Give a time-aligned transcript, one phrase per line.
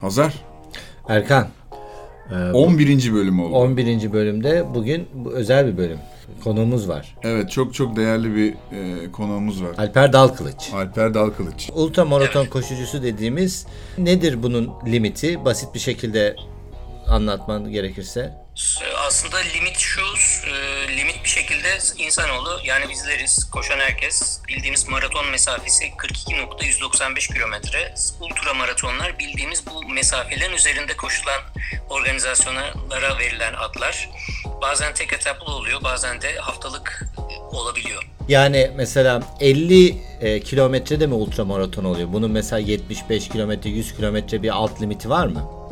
[0.00, 0.34] Hazar.
[1.08, 1.48] Erkan.
[2.30, 3.12] e, 11.
[3.14, 3.54] bölüm oldu.
[3.54, 4.12] 11.
[4.12, 5.98] bölümde bugün bu özel bir bölüm.
[6.44, 7.16] Konuğumuz var.
[7.22, 9.70] Evet çok çok değerli bir e, konuğumuz var.
[9.78, 10.70] Alper Dalkılıç.
[10.74, 11.70] Alper Dalkılıç.
[11.74, 13.66] Ultra maraton koşucusu dediğimiz
[13.98, 15.44] nedir bunun limiti?
[15.44, 16.36] Basit bir şekilde
[17.08, 18.45] anlatman gerekirse.
[19.06, 20.00] Aslında limit şu,
[20.46, 21.68] e, limit bir şekilde
[21.98, 27.94] insanoğlu yani bizleriz, koşan herkes bildiğimiz maraton mesafesi 42.195 kilometre.
[28.20, 31.40] Ultra maratonlar bildiğimiz bu mesafelerin üzerinde koşulan
[31.90, 34.10] organizasyonlara verilen adlar.
[34.62, 37.04] Bazen tek etaplı oluyor, bazen de haftalık
[37.52, 38.02] olabiliyor.
[38.28, 42.12] Yani mesela 50 e, kilometrede mi ultra maraton oluyor?
[42.12, 45.65] Bunun mesela 75 kilometre, 100 kilometre bir alt limiti var mı?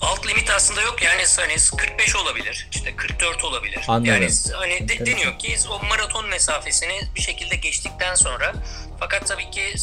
[0.00, 3.80] Alt limit aslında yok yani hani 45 olabilir işte 44 olabilir.
[3.88, 4.04] Anladım.
[4.04, 8.52] Yani hani de, deniyor ki o maraton mesafesini bir şekilde geçtikten sonra
[9.00, 9.74] fakat tabii ki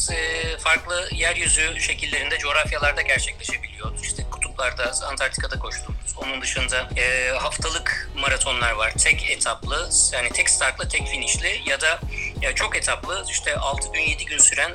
[0.58, 3.92] farklı yeryüzü şekillerinde coğrafyalarda gerçekleşebiliyor.
[4.02, 4.24] İşte
[4.58, 5.94] kutuplarda Antarktika'da koştum.
[6.22, 8.92] Onun dışında e, haftalık maratonlar var.
[8.98, 12.00] Tek etaplı yani tek startlı tek finişli ya da
[12.42, 14.72] ya çok etaplı işte 6 gün 7 gün süren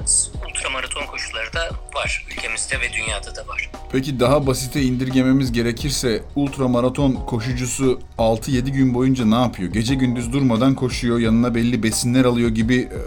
[0.50, 3.70] ultra maraton koşuları da var ülkemizde ve dünyada da var.
[3.92, 9.72] Peki daha basite indirgememiz gerekirse ultra maraton koşucusu 6-7 gün boyunca ne yapıyor?
[9.72, 13.00] Gece gündüz durmadan koşuyor, yanına belli besinler alıyor gibi e,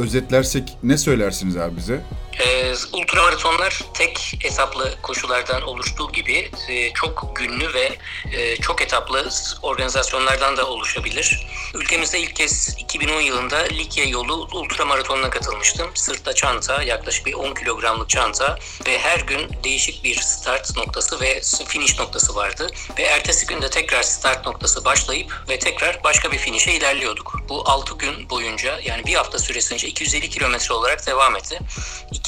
[0.00, 2.00] özetlersek ne söylersiniz abi bize?
[2.40, 7.98] Ee, ultra maratonlar tek etaplı koşulardan oluştuğu gibi e, çok günlü ve
[8.32, 9.28] e, çok etaplı
[9.62, 11.46] organizasyonlardan da oluşabilir.
[11.74, 15.90] Ülkemizde ilk kez 2010 yılında Likya yolu ultra maratonuna katılmıştım.
[15.94, 21.40] Sırtta çanta, yaklaşık bir 10 kilogramlık çanta ve her gün değişik bir start noktası ve
[21.66, 22.66] finish noktası vardı.
[22.98, 27.40] Ve ertesi günde tekrar start noktası başlayıp ve tekrar başka bir finish'e ilerliyorduk.
[27.48, 31.58] Bu 6 gün boyunca yani bir hafta süresince 250 kilometre olarak devam etti.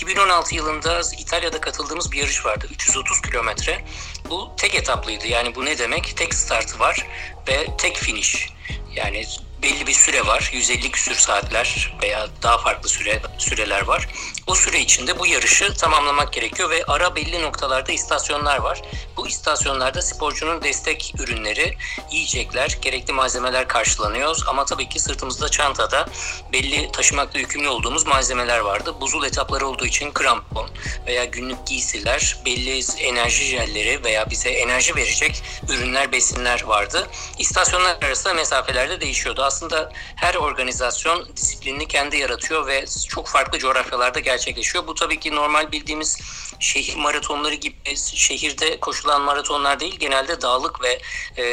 [0.02, 2.66] 2016 yılında İtalya'da katıldığımız bir yarış vardı.
[2.70, 3.84] 330 kilometre.
[4.30, 5.26] Bu tek etaplıydı.
[5.26, 6.16] Yani bu ne demek?
[6.16, 7.06] Tek startı var
[7.48, 8.52] ve tek finish.
[8.94, 9.24] Yani
[9.62, 10.50] belli bir süre var.
[10.52, 14.08] 150 küsür saatler veya daha farklı süre süreler var.
[14.46, 18.82] O süre içinde bu yarışı tamamlamak gerekiyor ve ara belli noktalarda istasyonlar var.
[19.16, 21.76] Bu istasyonlarda sporcunun destek ürünleri,
[22.10, 24.36] yiyecekler, gerekli malzemeler karşılanıyor.
[24.46, 26.08] Ama tabii ki sırtımızda çantada
[26.52, 28.94] belli taşımakla yükümlü olduğumuz malzemeler vardı.
[29.00, 30.70] Buzul etapları olduğu için krampon
[31.06, 37.06] veya günlük giysiler, belli enerji jelleri veya bize enerji verecek ürünler, besinler vardı.
[37.38, 44.86] İstasyonlar arasında mesafelerde değişiyordu aslında her organizasyon disiplinini kendi yaratıyor ve çok farklı coğrafyalarda gerçekleşiyor.
[44.86, 46.18] Bu tabii ki normal bildiğimiz
[46.60, 51.00] şehir maratonları gibi şehirde koşulan maratonlar değil genelde dağlık ve
[51.38, 51.44] e,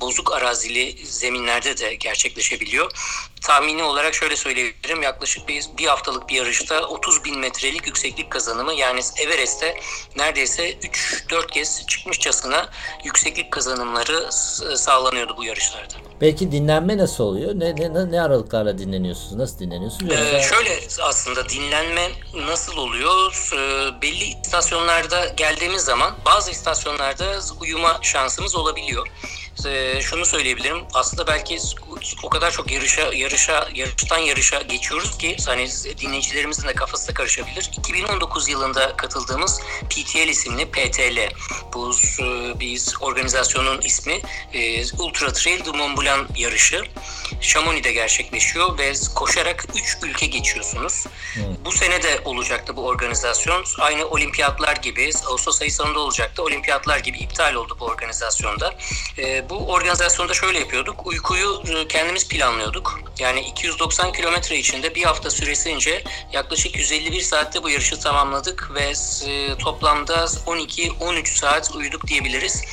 [0.00, 2.90] bozuk arazili zeminlerde de gerçekleşebiliyor.
[3.42, 8.74] Tahmini olarak şöyle söyleyebilirim yaklaşık bir, bir haftalık bir yarışta 30 bin metrelik yükseklik kazanımı
[8.74, 9.80] yani Everest'te
[10.16, 12.70] neredeyse 3-4 kez çıkmışçasına
[13.04, 14.32] yükseklik kazanımları
[14.76, 16.09] sağlanıyordu bu yarışlarda.
[16.20, 17.54] Peki dinlenme nasıl oluyor?
[17.54, 19.36] Ne, ne, ne aralıklarla dinleniyorsunuz?
[19.36, 20.12] Nasıl dinleniyorsunuz?
[20.12, 23.50] Ee, şöyle aslında dinlenme nasıl oluyor?
[23.54, 27.24] Ee, belli istasyonlarda geldiğimiz zaman bazı istasyonlarda
[27.60, 29.08] uyuma şansımız olabiliyor.
[29.66, 30.78] Ee, şunu söyleyebilirim.
[30.94, 31.58] Aslında belki
[32.22, 35.68] o kadar çok yarışa yarışa yarıştan yarışa geçiyoruz ki hani
[36.00, 37.70] dinleyicilerimizin de kafası da karışabilir.
[37.78, 39.60] 2019 yılında katıldığımız
[39.90, 41.18] PTL isimli PTL
[41.74, 44.20] bu e, bir organizasyonun ismi
[44.52, 46.84] e, Ultra Trail du Mont Blanc yarışı.
[47.40, 51.06] Chamonix'de gerçekleşiyor ve koşarak 3 ülke geçiyorsunuz.
[51.34, 51.42] Hmm.
[51.64, 53.64] Bu sene de olacaktı bu organizasyon.
[53.78, 56.42] Aynı olimpiyatlar gibi Ağustos ayı sonunda olacaktı.
[56.42, 58.74] Olimpiyatlar gibi iptal oldu bu organizasyonda.
[59.18, 61.06] E, bu organizasyonda şöyle yapıyorduk.
[61.06, 63.00] Uykuyu kendimiz planlıyorduk.
[63.18, 68.92] Yani 290 kilometre içinde bir hafta süresince yaklaşık 151 saatte bu yarışı tamamladık ve
[69.58, 72.64] toplamda 12-13 saat uyuduk diyebiliriz.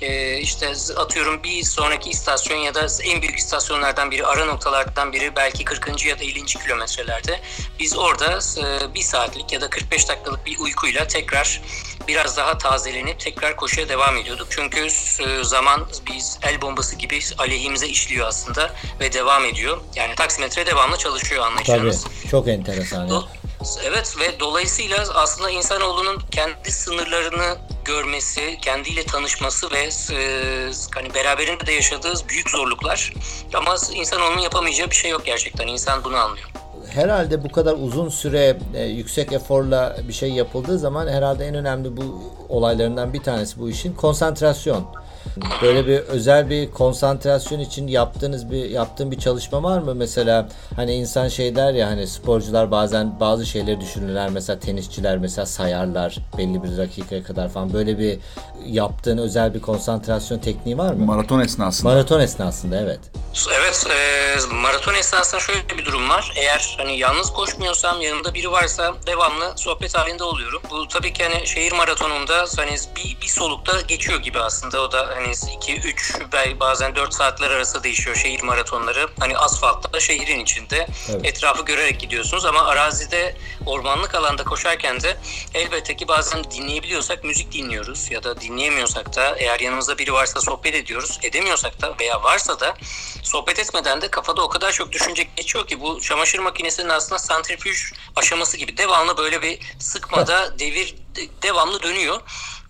[0.00, 5.36] Ee, işte atıyorum bir sonraki istasyon ya da en büyük istasyonlardan biri, ara noktalardan biri
[5.36, 6.06] belki 40.
[6.06, 6.44] ya da 50.
[6.44, 7.40] kilometrelerde.
[7.80, 11.60] Biz orada e, bir saatlik ya da 45 dakikalık bir uykuyla tekrar
[12.08, 14.46] biraz daha tazelenip tekrar koşuya devam ediyorduk.
[14.50, 14.80] Çünkü
[15.20, 18.70] e, zaman biz el bombası gibi aleyhimize işliyor aslında
[19.00, 19.80] ve devam ediyor.
[19.94, 22.04] Yani taksimetre devamlı çalışıyor anlayacağınız.
[22.04, 23.08] Tabii çok enteresan.
[23.08, 23.24] Do-
[23.84, 31.72] evet ve dolayısıyla aslında insanoğlunun kendi sınırlarını görmesi, kendiyle tanışması ve e, hani beraberinde de
[31.72, 33.12] yaşadığı büyük zorluklar.
[33.54, 35.66] Ama insanoğlunun yapamayacağı bir şey yok gerçekten.
[35.66, 36.48] İnsan bunu anlıyor
[36.96, 41.96] herhalde bu kadar uzun süre e, yüksek eforla bir şey yapıldığı zaman herhalde en önemli
[41.96, 44.86] bu olaylarından bir tanesi bu işin konsantrasyon.
[45.62, 49.94] Böyle bir özel bir konsantrasyon için yaptığınız bir yaptığın bir çalışma var mı?
[49.94, 54.30] Mesela hani insan şey der ya hani sporcular bazen bazı şeyleri düşünürler.
[54.30, 57.72] Mesela tenisçiler mesela sayarlar belli bir dakikaya kadar falan.
[57.72, 58.18] Böyle bir
[58.66, 61.04] yaptığın özel bir konsantrasyon tekniği var mı?
[61.04, 61.92] Maraton esnasında.
[61.92, 63.00] Maraton esnasında evet.
[63.60, 66.32] Evet, e, maraton esnasında şöyle bir durum var.
[66.36, 70.62] Eğer hani yalnız koşmuyorsam, yanımda biri varsa devamlı sohbet halinde oluyorum.
[70.70, 74.80] Bu tabii ki hani şehir maratonunda hani bir, bir solukta geçiyor gibi aslında.
[74.80, 79.08] O da hani 2-3 bazen 4 saatler arası değişiyor şehir maratonları.
[79.20, 81.26] Hani asfaltta şehrin içinde evet.
[81.26, 83.36] etrafı görerek gidiyorsunuz ama arazide
[83.66, 85.16] ormanlık alanda koşarken de
[85.54, 90.74] elbette ki bazen dinleyebiliyorsak müzik dinliyoruz ya da dinleyemiyorsak da eğer yanımızda biri varsa sohbet
[90.74, 91.18] ediyoruz.
[91.22, 92.76] Edemiyorsak da veya varsa da
[93.22, 97.92] sohbet etmeden de kafada o kadar çok düşünce geçiyor ki bu çamaşır makinesinin aslında santrifüj
[98.16, 100.94] aşaması gibi devamlı böyle bir sıkmada devir
[101.42, 102.20] devamlı dönüyor.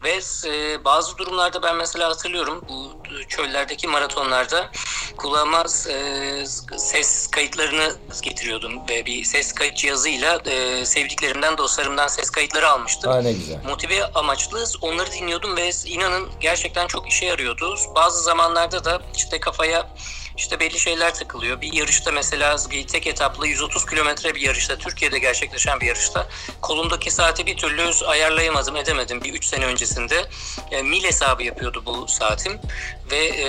[0.04, 4.70] Ve e, bazı durumlarda ben mesela hatırlıyorum bu çöllerdeki maratonlarda
[5.16, 6.46] kulağıma e,
[6.76, 13.12] ses kayıtlarını getiriyordum ve bir ses kayıt cihazıyla e, sevdiklerimden, dostlarımdan ses kayıtları almıştım.
[13.12, 13.64] Aa, ne güzel.
[13.64, 17.76] Motive amaçlı onları dinliyordum ve inanın gerçekten çok işe yarıyordu.
[17.94, 19.88] Bazı zamanlarda da işte kafaya
[20.36, 21.60] işte belli şeyler takılıyor.
[21.60, 22.56] Bir yarışta mesela
[22.88, 26.28] tek etaplı 130 kilometre bir yarışta Türkiye'de gerçekleşen bir yarışta
[26.60, 30.26] kolumdaki saati bir türlü ayarlayamadım edemedim bir 3 sene öncesinde.
[30.70, 32.60] E, mil hesabı yapıyordu bu saatim
[33.10, 33.46] ve e,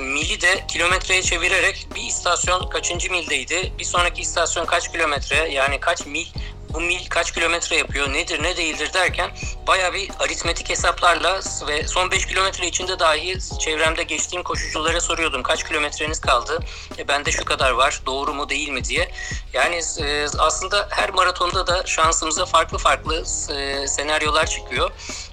[0.00, 6.06] mili de kilometreye çevirerek bir istasyon kaçıncı mildeydi bir sonraki istasyon kaç kilometre yani kaç
[6.06, 6.26] mil
[6.74, 9.30] bu mil kaç kilometre yapıyor, nedir ne değildir derken
[9.66, 15.64] baya bir aritmetik hesaplarla ve son 5 kilometre içinde dahi çevremde geçtiğim koşuculara soruyordum kaç
[15.64, 16.58] kilometreniz kaldı,
[16.98, 19.10] e, bende şu kadar var, doğru mu değil mi diye.
[19.52, 23.24] Yani e, aslında her maratonda da şansımıza farklı farklı
[23.54, 24.90] e, senaryolar çıkıyor.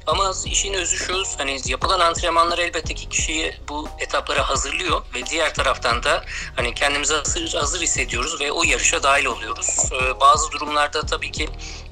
[0.08, 5.54] Ama işin özü şu, hani yapılan antrenmanlar elbette ki kişiyi bu etaplara hazırlıyor ve diğer
[5.54, 6.24] taraftan da
[6.56, 9.78] hani kendimizi hazır, hazır hissediyoruz ve o yarışa dahil oluyoruz.
[9.92, 11.50] Ee, bazı durumlarda tabii ki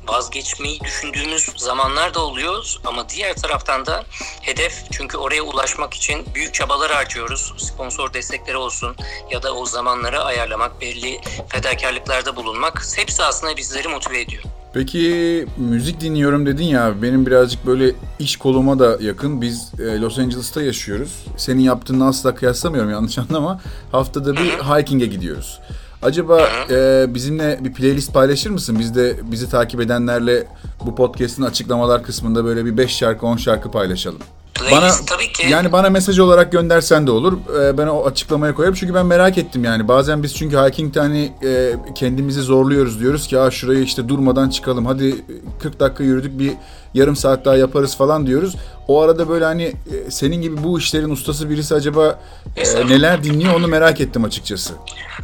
[0.08, 4.04] vazgeçmeyi düşündüğümüz zamanlar da oluyor ama diğer taraftan da
[4.42, 7.54] hedef çünkü oraya ulaşmak için büyük çabalar harcıyoruz.
[7.58, 8.96] Sponsor destekleri olsun
[9.32, 14.44] ya da o zamanları ayarlamak, belli fedakarlıklarda bulunmak hepsi aslında bizleri motive ediyor.
[14.74, 19.42] Peki müzik dinliyorum dedin ya benim birazcık böyle iş koluma da yakın.
[19.42, 21.26] Biz e, Los Angeles'ta yaşıyoruz.
[21.38, 23.62] Senin yaptığını asla kıyaslamıyorum yanlış anlama.
[23.92, 25.60] Haftada bir hiking'e gidiyoruz.
[26.02, 28.76] Acaba e, bizimle bir playlist paylaşır mısın?
[28.80, 30.48] Biz de bizi takip edenlerle
[30.86, 34.20] bu podcast'in açıklamalar kısmında böyle bir 5 şarkı 10 şarkı paylaşalım.
[34.54, 35.48] Playlist bana, tabii ki.
[35.50, 37.38] Yani bana mesaj olarak göndersen de olur.
[37.62, 38.76] Ee, ben o açıklamaya koyarım.
[38.76, 39.88] Çünkü ben merak ettim yani.
[39.88, 44.86] Bazen biz çünkü hiking'de hani e, kendimizi zorluyoruz diyoruz ki Aa, şurayı işte durmadan çıkalım.
[44.86, 45.16] Hadi
[45.62, 46.52] 40 dakika yürüdük bir
[46.94, 48.56] yarım saat daha yaparız falan diyoruz.
[48.88, 52.20] O arada böyle hani e, senin gibi bu işlerin ustası birisi acaba
[52.56, 54.74] e, neler dinliyor onu merak ettim açıkçası.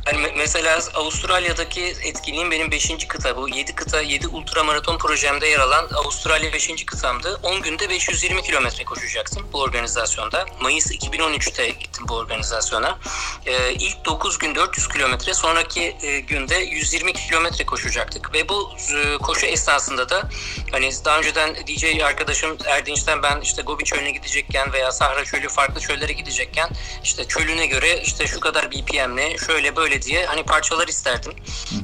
[0.06, 3.08] Hani mesela Avustralya'daki etkinliğim benim 5.
[3.08, 3.38] kıta.
[3.38, 6.86] Bu 7 kıta 7 ultramaraton projemde yer alan Avustralya 5.
[6.86, 7.40] kıtamdı.
[7.44, 10.46] 10 günde 520 kilometre koşacaktım bu organizasyonda.
[10.62, 12.98] Mayıs 2013'te gittim bu organizasyona.
[13.46, 19.18] Ee, ilk 9 gün 400 kilometre sonraki e, günde 120 kilometre koşacaktık ve bu e,
[19.18, 20.30] koşu esnasında da
[20.72, 25.82] hani daha önceden DJ arkadaşım Erdinç'ten ben işte Gobi çölüne gidecekken veya Sahra çölü farklı
[25.82, 26.70] çöllere gidecekken
[27.04, 31.34] işte çölüne göre işte şu kadar BPM'le şöyle böyle diye hani parçalar isterdim.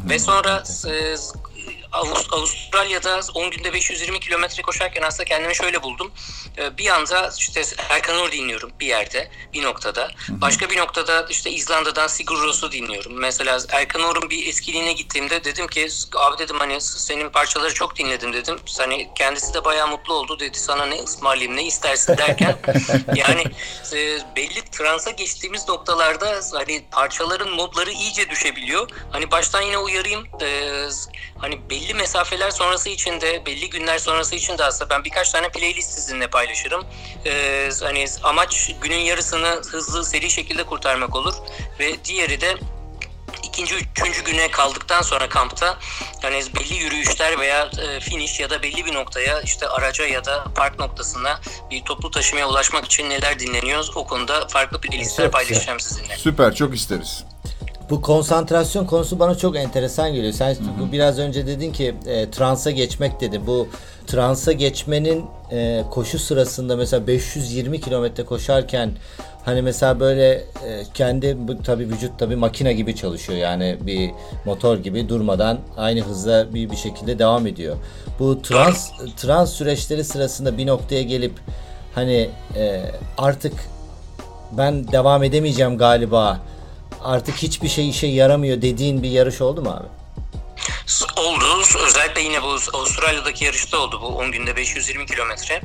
[0.10, 1.16] Ve sonra e,
[1.92, 6.12] Avustralya'da 10 günde 520 kilometre koşarken aslında kendimi şöyle buldum.
[6.58, 10.12] Ee, bir anda işte Erkan Or dinliyorum bir yerde, bir noktada.
[10.30, 13.14] Başka bir noktada işte İzlanda'dan Sigur Ros'u dinliyorum.
[13.14, 18.34] Mesela Erkan Or'un bir eskiliğine gittiğimde dedim ki abi dedim hani senin parçaları çok dinledim
[18.34, 18.60] dedim.
[18.78, 22.58] Hani kendisi de bayağı mutlu oldu dedi sana ne ısmarlayayım ne istersin derken
[23.16, 23.44] yani
[23.94, 28.90] e, belli transa geçtiğimiz noktalarda hani parçaların modları iyice düşebiliyor.
[29.12, 30.72] Hani baştan yine uyarayım e,
[31.42, 35.50] hani belli mesafeler sonrası için de belli günler sonrası için de aslında ben birkaç tane
[35.50, 36.86] playlist sizinle paylaşırım.
[37.26, 41.34] Ee, hani amaç günün yarısını hızlı seri şekilde kurtarmak olur
[41.80, 42.58] ve diğeri de
[43.44, 45.78] ikinci, üçüncü güne kaldıktan sonra kampta
[46.24, 50.44] yani belli yürüyüşler veya e, finish ya da belli bir noktaya işte araca ya da
[50.56, 51.40] park noktasına
[51.72, 56.18] bir toplu taşımaya ulaşmak için neler dinleniyoruz o konuda farklı playlistler paylaşacağım sizinle.
[56.18, 57.24] Süper çok isteriz.
[57.92, 60.34] Bu konsantrasyon konusu bana çok enteresan geliyor.
[60.34, 60.92] Sen Hı-hı.
[60.92, 63.48] biraz önce dedin ki e, transa geçmek dedi.
[63.48, 63.68] Bu
[64.08, 68.92] transa geçmenin e, koşu sırasında mesela 520 kilometre koşarken
[69.46, 70.44] hani mesela böyle e,
[70.94, 73.40] kendi bu tabii vücut tabii makine gibi çalışıyor.
[73.40, 74.12] Yani bir
[74.46, 77.76] motor gibi durmadan aynı hızla bir bir şekilde devam ediyor.
[78.20, 81.34] Bu trans trans süreçleri sırasında bir noktaya gelip
[81.96, 82.82] hani e,
[83.18, 83.54] artık
[84.52, 86.40] ben devam edemeyeceğim galiba.
[87.04, 89.88] Artık hiçbir şey işe yaramıyor dediğin bir yarış oldu mu abi?
[91.16, 91.46] Oldu.
[91.86, 95.62] Özellikle yine bu Avustralya'daki yarışta oldu bu 10 günde 520 kilometre.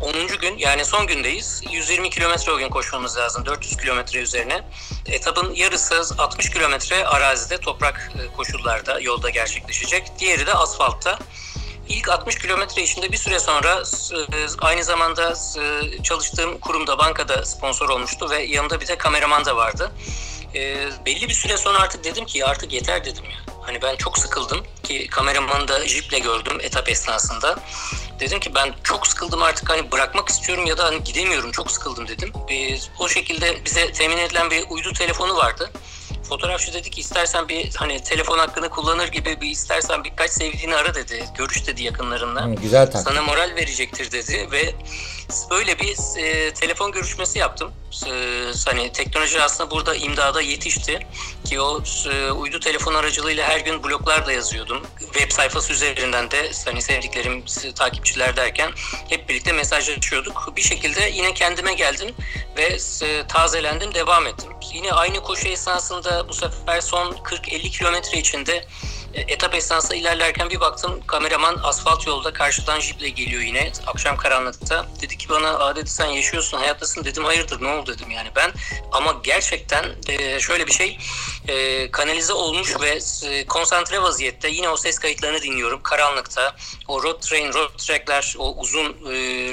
[0.00, 0.12] 10.
[0.40, 1.62] gün yani son gündeyiz.
[1.72, 3.46] 120 kilometre o gün koşmamız lazım.
[3.46, 4.62] 400 kilometre üzerine.
[5.06, 10.12] Etapın yarısı 60 kilometre arazide toprak e, koşullarda yolda gerçekleşecek.
[10.18, 11.18] Diğeri de asfaltta.
[11.88, 17.88] İlk 60 kilometre içinde bir süre sonra e, aynı zamanda e, çalıştığım kurumda bankada sponsor
[17.88, 19.92] olmuştu ve yanında bir de kameraman da vardı.
[21.06, 23.54] Belli bir süre sonra artık dedim ki artık yeter dedim ya.
[23.62, 27.58] Hani ben çok sıkıldım ki kameramanı da jiple gördüm etap esnasında.
[28.20, 32.08] Dedim ki ben çok sıkıldım artık hani bırakmak istiyorum ya da hani gidemiyorum çok sıkıldım
[32.08, 32.32] dedim.
[32.50, 35.70] Ee, o şekilde bize temin edilen bir uydu telefonu vardı.
[36.28, 40.94] Fotoğrafçı dedi ki istersen bir hani telefon hakkını kullanır gibi bir istersen birkaç sevdiğini ara
[40.94, 41.24] dedi.
[41.38, 42.42] Görüş dedi yakınlarında.
[42.44, 43.12] Hı, güzel taktik.
[43.12, 44.74] Sana moral verecektir dedi ve
[45.50, 47.72] böyle bir e, telefon görüşmesi yaptım.
[48.06, 51.06] E, hani teknoloji aslında burada imdada yetişti
[51.44, 51.82] ki o
[52.12, 54.82] e, uydu telefon aracılığıyla her gün bloglar da yazıyordum.
[54.98, 58.70] Web sayfası üzerinden de hani sevdiklerim takipçiler derken
[59.08, 60.52] hep birlikte mesajlaşıyorduk.
[60.56, 62.14] Bir şekilde yine kendime geldim
[62.56, 64.52] ve e, tazelendim, devam ettim.
[64.74, 68.66] Yine aynı koşu esnasında bu sefer son 40-50 kilometre içinde
[69.16, 74.86] etap esnasında ilerlerken bir baktım kameraman asfalt yolda karşıdan jiple geliyor yine akşam karanlıkta.
[75.02, 78.52] Dedi ki bana Aa dedi sen yaşıyorsun hayattasın dedim hayırdır ne oldu dedim yani ben.
[78.92, 80.98] Ama gerçekten e, şöyle bir şey
[81.48, 82.98] e, kanalize olmuş ve
[83.44, 86.56] konsantre vaziyette yine o ses kayıtlarını dinliyorum karanlıkta.
[86.88, 88.84] O road train, road trackler, o uzun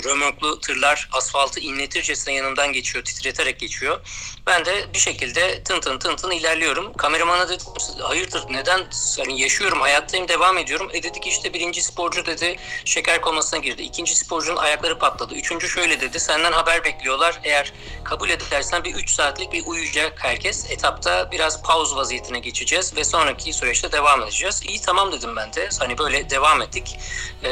[0.04, 4.00] römorklu tırlar asfaltı inletircesine yanımdan geçiyor, titreterek geçiyor.
[4.48, 6.94] Ben de bir şekilde tın tın tın tın ilerliyorum.
[6.94, 7.66] Kameramana dedim
[8.02, 10.90] hayırdır neden hani yaşıyorum, hayattayım, devam ediyorum.
[10.94, 12.56] E dedik işte birinci sporcu dedi
[12.86, 13.82] şeker komasına girdi.
[13.82, 15.36] İkinci sporcunun ayakları patladı.
[15.36, 17.40] Üçüncü şöyle dedi senden haber bekliyorlar.
[17.44, 20.72] Eğer kabul edersen bir 3 saatlik bir uyuyacak herkes.
[20.72, 24.62] Etapta biraz pauz vaziyetine geçeceğiz ve sonraki süreçte devam edeceğiz.
[24.68, 25.70] İyi tamam dedim ben de.
[25.80, 26.98] Hani böyle devam ettik.
[27.44, 27.50] E,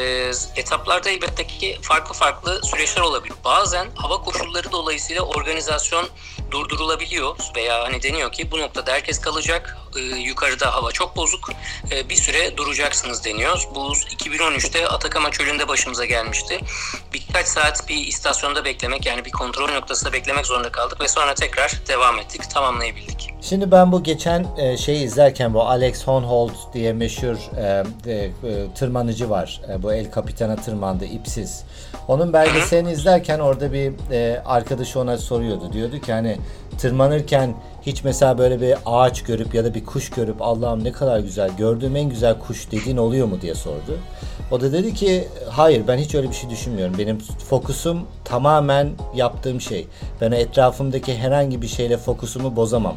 [0.56, 3.36] etaplarda elbette ki farklı farklı süreçler olabilir.
[3.44, 6.10] Bazen hava koşulları dolayısıyla organizasyon
[6.52, 9.78] durdurulabiliyor veya hani deniyor ki bu noktada herkes kalacak.
[9.98, 11.50] E, yukarıda hava çok bozuk.
[11.92, 13.68] E, bir süre duracaksınız deniyor.
[13.76, 16.60] Bu 2013'te Atakama Çölü'nde başımıza gelmişti.
[17.14, 21.72] Birkaç saat bir istasyonda beklemek yani bir kontrol noktasında beklemek zorunda kaldık ve sonra tekrar
[21.88, 23.34] devam ettik, tamamlayabildik.
[23.42, 27.38] Şimdi ben bu geçen e, şeyi izlerken bu Alex Honnold diye meşhur
[28.76, 29.62] tırmanıcı var.
[29.80, 31.64] Bu El Capitan'a tırmandı ipsiz.
[32.08, 35.74] Onun belgeselini izlerken orada bir e, arkadaşı ona soruyordu.
[35.74, 36.38] Diyordu ki hani
[36.78, 41.20] tırmanırken hiç mesela böyle bir ağaç görüp ya da bir kuş görüp Allah'ım ne kadar
[41.20, 43.98] güzel gördüğüm en güzel kuş dediğin oluyor mu diye sordu.
[44.52, 46.98] O da dedi ki hayır ben hiç öyle bir şey düşünmüyorum.
[46.98, 47.18] Benim
[47.50, 49.88] fokusum tamamen yaptığım şey.
[50.22, 52.96] Ben etrafımdaki herhangi bir şeyle fokusumu bozamam.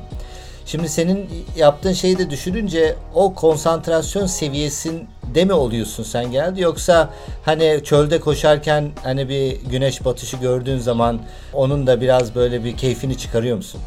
[0.66, 7.10] Şimdi senin yaptığın şeyi de düşününce o konsantrasyon seviyesinde mi oluyorsun sen geldi yoksa
[7.44, 11.20] hani çölde koşarken hani bir güneş batışı gördüğün zaman
[11.52, 13.80] onun da biraz böyle bir keyfini çıkarıyor musun?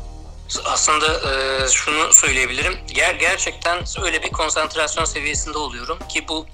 [0.65, 2.77] Aslında e, şunu söyleyebilirim.
[2.93, 6.45] Ger gerçekten öyle bir konsantrasyon seviyesinde oluyorum ki bu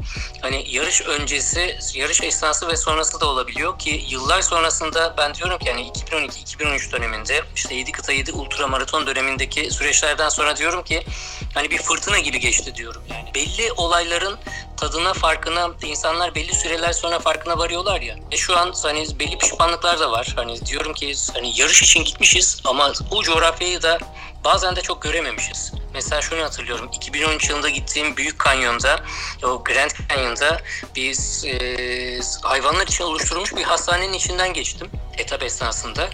[0.41, 5.71] hani yarış öncesi, yarış esnası ve sonrası da olabiliyor ki yıllar sonrasında ben diyorum ki
[5.71, 11.05] hani 2012-2013 döneminde işte 7 kıta 7 ultra maraton dönemindeki süreçlerden sonra diyorum ki
[11.53, 13.31] hani bir fırtına gibi geçti diyorum yani.
[13.35, 14.39] Belli olayların
[14.77, 18.15] tadına farkına insanlar belli süreler sonra farkına varıyorlar ya.
[18.31, 20.33] E şu an hani belli pişmanlıklar da var.
[20.35, 23.97] Hani diyorum ki hani yarış için gitmişiz ama bu coğrafyayı da
[24.45, 25.73] bazen de çok görememişiz.
[25.93, 26.89] Mesela şunu hatırlıyorum.
[26.93, 29.03] 2013 yılında gittiğim Büyük Kanyon'da,
[29.43, 30.61] o Grand Canyon'da
[30.95, 36.09] biz e, hayvanlar için oluşturulmuş bir hastanenin içinden geçtim etap esnasında.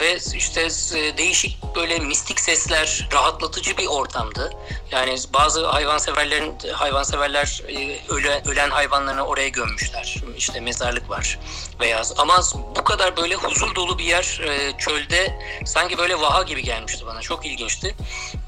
[0.00, 4.52] Ve işte e, değişik böyle mistik sesler, rahatlatıcı bir ortamdı.
[4.90, 10.16] Yani bazı hayvanseverlerin hayvanseverler e, ölen, ölen hayvanlarını oraya gömmüşler.
[10.36, 11.38] İşte mezarlık var
[11.80, 12.40] veya ama
[12.76, 17.20] bu kadar böyle huzur dolu bir yer e, çölde sanki böyle vaha gibi gelmişti bana.
[17.20, 17.94] Çok ilginçti.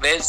[0.03, 0.19] Ve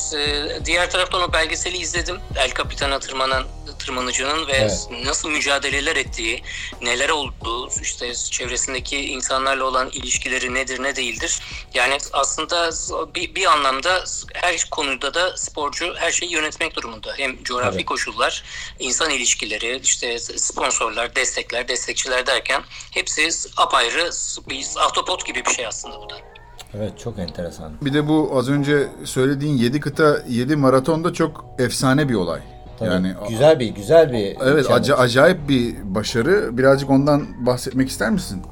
[0.65, 2.21] diğer taraftan o belgeseli izledim.
[2.37, 3.45] El Capitan'a tırmanan
[3.79, 4.89] tırmanıcının ve evet.
[5.05, 6.43] nasıl mücadeleler ettiği,
[6.83, 11.41] neler olduğu, işte çevresindeki insanlarla olan ilişkileri nedir ne değildir.
[11.75, 12.71] Yani aslında
[13.15, 17.15] bir, bir anlamda her konuda da sporcu her şeyi yönetmek durumunda.
[17.17, 17.87] Hem coğrafi evet.
[17.87, 18.45] koşullar,
[18.79, 24.11] insan ilişkileri, işte sponsorlar, destekler, destekçiler derken hepsi apayrı
[24.49, 26.44] bir ahtapot gibi bir şey aslında bu da.
[26.77, 27.73] Evet çok enteresan.
[27.83, 32.41] Bir de bu az önce söylediğin 7 kıta 7 maraton da çok efsane bir olay.
[32.79, 36.59] Tabii, yani güzel bir güzel bir Evet ac- acayip bir başarı.
[36.59, 38.43] Birazcık ondan bahsetmek ister misin?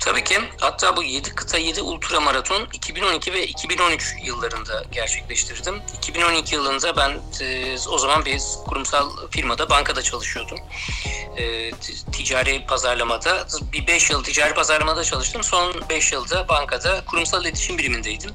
[0.00, 0.38] Tabii ki.
[0.60, 5.82] Hatta bu 7 kıta 7 ultra maraton 2012 ve 2013 yıllarında gerçekleştirdim.
[5.98, 10.58] 2012 yılında ben e, o zaman bir kurumsal firmada bankada çalışıyordum.
[11.36, 11.70] E,
[12.12, 15.42] ticari pazarlamada bir 5 yıl ticari pazarlamada çalıştım.
[15.42, 18.30] Son 5 yılda bankada kurumsal iletişim birimindeydim.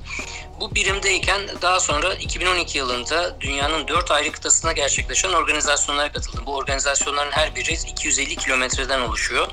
[0.60, 6.45] Bu birimdeyken daha sonra 2012 yılında dünyanın 4 ayrı kıtasına gerçekleşen organizasyonlara katıldım.
[6.45, 9.48] Bu organizasyonların her biri 250 kilometreden oluşuyor.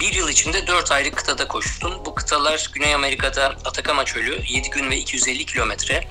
[0.00, 1.92] Bir yıl içinde 4 ayrı kıtada koştum.
[2.06, 6.04] Bu kıtalar Güney Amerika'da Atakama Çölü 7 gün ve 250 kilometre.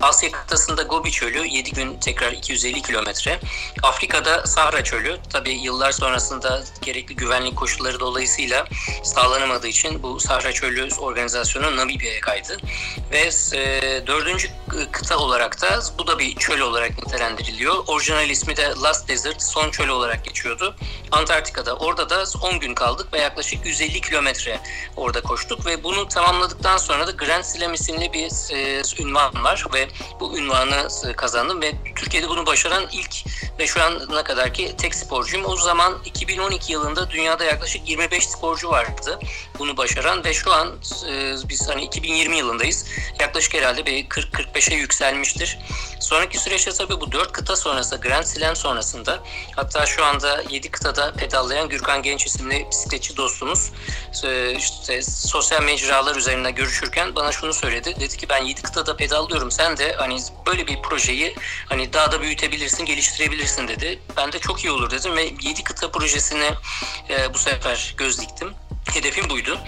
[0.00, 3.40] Asya kıtasında Gobi Çölü 7 gün tekrar 250 kilometre.
[3.82, 8.66] Afrika'da Sahra Çölü tabi yıllar sonrasında gerekli güvenlik koşulları dolayısıyla
[9.02, 12.56] sağlanamadığı için bu Sahra Çölü organizasyonu Namibya'ya kaydı.
[13.12, 14.48] Ve e, dördüncü
[14.92, 17.84] kıta olarak da bu da bir çöl olarak nitelendiriliyor.
[17.86, 20.76] Orijinal ismi de Last Desert, son çöl olarak geçiyordu.
[21.12, 21.76] Antarktika'da.
[21.76, 24.60] Orada da 10 gün kaldık ve yaklaşık 150 kilometre
[24.96, 29.89] orada koştuk ve bunu tamamladıktan sonra da Grand Slam isimli bir e, ünvan var ve
[30.20, 33.14] bu ünvanı kazandım ve Türkiye'de bunu başaran ilk
[33.58, 35.46] ve şu ana kadar ki tek sporcuyum.
[35.46, 39.18] O zaman 2012 yılında dünyada yaklaşık 25 sporcu vardı
[39.60, 40.68] bunu başaran ve şu an
[41.08, 42.86] e, biz hani 2020 yılındayız.
[43.20, 45.58] Yaklaşık herhalde bir 40-45'e yükselmiştir.
[46.00, 49.20] Sonraki süreçte tabii bu 4 kıta sonrası Grand Slam sonrasında
[49.56, 53.72] hatta şu anda 7 kıtada pedallayan Gürkan Genç isimli bisikletçi dostumuz
[54.24, 57.94] e, işte sosyal mecralar üzerinde görüşürken bana şunu söyledi.
[58.00, 61.34] Dedi ki ben 7 kıtada pedallıyorum sen de hani böyle bir projeyi
[61.68, 63.98] hani daha da büyütebilirsin, geliştirebilirsin dedi.
[64.16, 66.50] Ben de çok iyi olur dedim ve 7 kıta projesini
[67.10, 68.54] e, bu sefer göz diktim.
[68.94, 69.58] Hedefim buydu.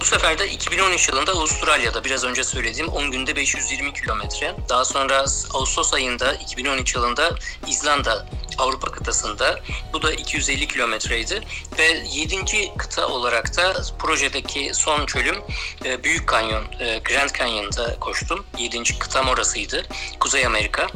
[0.00, 4.54] Bu sefer de 2013 yılında Avustralya'da biraz önce söylediğim 10 günde 520 kilometre.
[4.68, 7.34] Daha sonra Ağustos ayında 2013 yılında
[7.66, 8.26] İzlanda
[8.60, 9.60] Avrupa kıtasında.
[9.92, 11.40] Bu da 250 kilometreydi.
[11.78, 12.36] Ve 7.
[12.78, 15.36] kıta olarak da projedeki son çölüm
[15.84, 18.44] e, Büyük Kanyon, e, Grand Canyon'da koştum.
[18.58, 18.98] 7.
[18.98, 19.82] kıtam orasıydı.
[20.20, 20.86] Kuzey Amerika.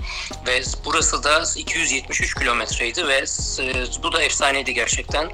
[0.47, 3.25] Ve burası da 273 kilometreydi ve
[3.61, 5.31] e, bu da efsaneydi gerçekten.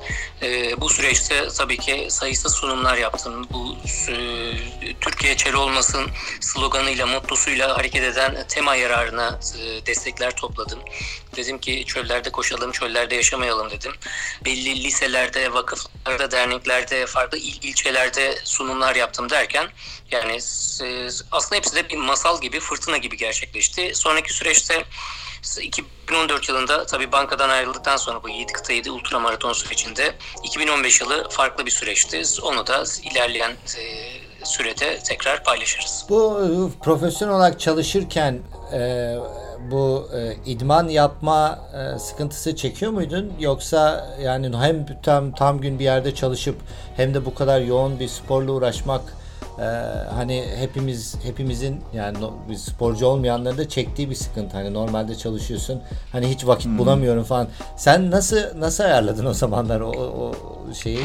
[0.79, 3.47] Bu süreçte tabii ki sayısız sunumlar yaptım.
[3.53, 3.77] Bu
[5.01, 6.07] Türkiye çel olmasın
[6.41, 9.39] sloganıyla, mottosuyla hareket eden tema yararına
[9.87, 10.79] destekler topladım.
[11.37, 13.93] Dedim ki çöllerde koşalım, çöllerde yaşamayalım dedim.
[14.45, 19.69] Belli liselerde, vakıflarda, derneklerde, farklı il, ilçelerde sunumlar yaptım derken
[20.11, 20.33] yani
[21.33, 23.93] aslında hepsi de bir masal gibi, fırtına gibi gerçekleşti.
[23.95, 24.85] Sonraki süreçte
[25.63, 30.15] 2014 yılında tabii bankadan ayrıldıktan sonra bu 7 kıta 7 ultramaraton sürecinde
[30.45, 32.23] 2015 yılı farklı bir süreçti.
[32.43, 34.11] Onu da ilerleyen e,
[34.45, 36.07] sürede tekrar paylaşırız.
[36.09, 38.79] Bu e, profesyonel olarak çalışırken e,
[39.71, 43.33] bu e, idman yapma e, sıkıntısı çekiyor muydun?
[43.41, 46.57] Yoksa yani hem tam tam gün bir yerde çalışıp
[46.97, 49.03] hem de bu kadar yoğun bir sporla uğraşmak
[49.59, 49.65] e,
[50.15, 54.57] hani hepimiz hepimizin yani no, bir sporcu olmayanların da çektiği bir sıkıntı.
[54.57, 56.79] Hani normalde çalışıyorsun hani hiç vakit hmm.
[56.79, 57.49] bulamıyorum falan.
[57.77, 60.35] Sen nasıl nasıl ayarladın o zamanlar o, o
[60.75, 61.01] şeyi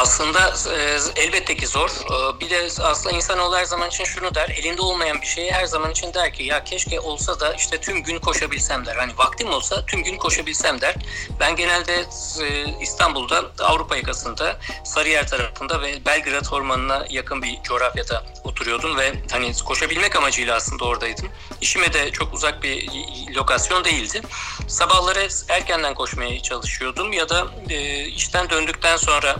[0.00, 1.90] aslında e, elbette ki zor.
[1.90, 4.48] E, bir de aslında insanoğlu her zaman için şunu der.
[4.48, 8.02] Elinde olmayan bir şeyi her zaman için der ki ya keşke olsa da işte tüm
[8.02, 8.96] gün koşabilsem der.
[8.96, 10.94] Hani vaktim olsa tüm gün koşabilsem der.
[11.40, 12.04] Ben genelde
[12.42, 19.52] e, İstanbul'da Avrupa yakasında Sarıyer tarafında ve Belgrad Ormanı'na yakın bir coğrafyada oturuyordum ve hani
[19.64, 21.28] koşabilmek amacıyla aslında oradaydım.
[21.60, 22.88] İşime de çok uzak bir
[23.34, 24.20] lokasyon değildi.
[24.68, 27.46] Sabahları erkenden koşmaya çalışıyordum ya da
[28.16, 29.36] işten döndükten sonra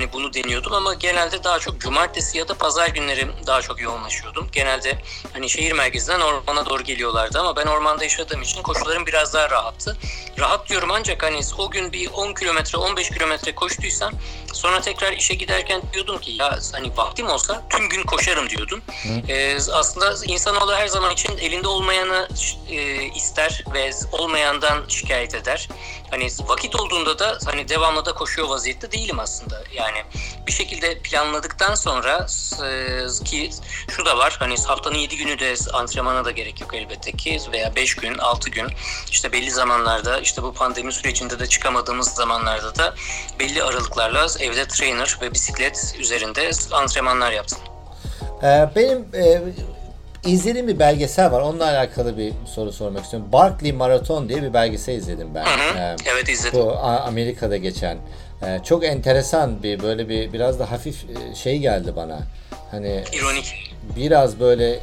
[0.00, 4.48] hani bunu deniyordum ama genelde daha çok cumartesi ya da pazar günleri daha çok yoğunlaşıyordum.
[4.52, 4.98] Genelde
[5.32, 9.96] hani şehir merkezinden ormana doğru geliyorlardı ama ben ormanda yaşadığım için koşularım biraz daha rahattı.
[10.38, 14.12] Rahat diyorum ancak hani o gün bir 10 kilometre 15 kilometre koştuysam
[14.52, 18.82] sonra tekrar işe giderken diyordum ki ya hani vaktim olsa tüm gün koşarım diyordum.
[19.28, 22.28] Ee, aslında insanoğlu her zaman için elinde olmayanı
[22.70, 25.68] e, ister ve olmayandan şikayet eder.
[26.10, 29.62] Hani vakit olduğunda da hani devamlı da koşuyor vaziyette değilim aslında.
[29.72, 30.02] Yani
[30.46, 32.26] bir şekilde planladıktan sonra
[32.64, 33.50] e, ki
[33.88, 37.74] şu da var hani haftanın 7 günü de antrenmana da gerek yok elbette ki veya
[37.76, 38.66] 5 gün 6 gün
[39.10, 42.94] işte belli zamanlarda işte bu pandemi sürecinde de çıkamadığımız zamanlarda da
[43.38, 47.58] belli aralıklarla evde trainer ve bisiklet üzerinde antrenmanlar yaptım.
[48.42, 49.40] Ee, benim e,
[50.24, 51.40] izlediğim bir belgesel var.
[51.40, 53.28] Onunla alakalı bir soru sormak istiyorum.
[53.32, 55.44] Barkley Marathon diye bir belgesel izledim ben.
[55.44, 55.78] Hı hı.
[55.78, 56.60] Ee, evet izledim.
[56.60, 57.98] Bu Amerika'da geçen.
[58.42, 62.18] Ee, çok enteresan bir böyle bir biraz da hafif e, şey geldi bana.
[62.70, 63.74] Hani ironik.
[63.96, 64.80] Biraz böyle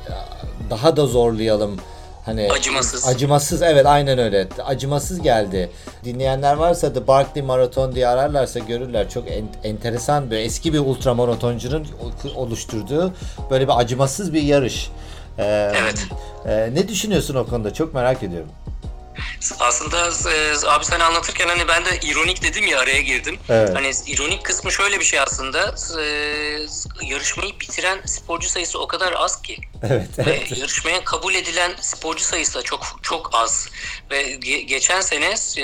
[0.70, 1.80] daha da zorlayalım.
[2.28, 3.08] Hani Acımasız.
[3.08, 4.48] Acımasız evet aynen öyle.
[4.66, 5.70] Acımasız geldi.
[6.04, 9.10] Dinleyenler varsa da Barkley Marathon diye ararlarsa görürler.
[9.10, 11.88] Çok en- enteresan bir eski bir ultramaratoncunun
[12.36, 13.14] oluşturduğu
[13.52, 14.90] böyle bir acımasız bir yarış.
[15.40, 16.06] Ee, Evet.
[16.48, 17.74] e, ne düşünüyorsun o konuda?
[17.74, 18.50] Çok merak ediyorum.
[19.60, 23.40] Aslında e, abi sen anlatırken hani ben de ironik dedim ya araya girdim.
[23.50, 23.76] Evet.
[23.76, 25.76] Hani ironik kısmı şöyle bir şey aslında.
[26.02, 26.06] E,
[27.02, 29.58] yarışmayı bitiren sporcu sayısı o kadar az ki.
[29.84, 30.58] Evet, Ve evet.
[30.58, 33.70] yarışmaya kabul edilen sporcu sayısı da çok çok az.
[34.12, 35.64] Ve ge- geçen sene e,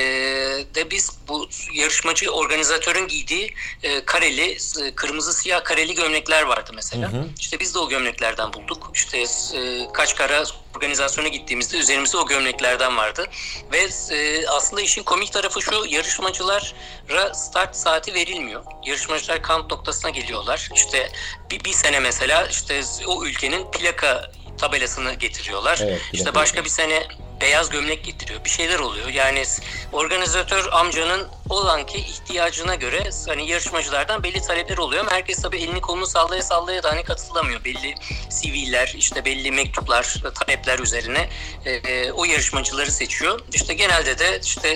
[0.75, 7.11] de biz bu yarışmacı organizatörün giydiği e, kareli, e, kırmızı siyah kareli gömlekler vardı mesela.
[7.39, 8.91] İşte biz de o gömleklerden bulduk.
[8.93, 9.17] İşte
[9.57, 10.43] e, kaç kara
[10.77, 13.25] organizasyona gittiğimizde üzerimizde o gömleklerden vardı.
[13.71, 18.63] Ve e, aslında işin komik tarafı şu yarışmacılara start saati verilmiyor.
[18.85, 20.69] Yarışmacılar kamp noktasına geliyorlar.
[20.75, 21.11] İşte
[21.51, 25.79] bir, bir sene mesela işte o ülkenin plaka tabelasını getiriyorlar.
[25.83, 27.07] Evet, işte başka bir sene
[27.41, 28.45] beyaz gömlek getiriyor.
[28.45, 29.07] Bir şeyler oluyor.
[29.07, 29.43] Yani
[29.91, 36.41] organizatör amcanın olanki ihtiyacına göre hani yarışmacılardan belli talepler oluyor herkes tabii elini kolunu sallaya
[36.41, 37.63] sallaya da hani katılamıyor.
[37.63, 37.95] Belli
[38.29, 41.29] CV'ler, işte belli mektuplar, talepler üzerine
[41.65, 43.39] e, e, o yarışmacıları seçiyor.
[43.53, 44.75] İşte genelde de işte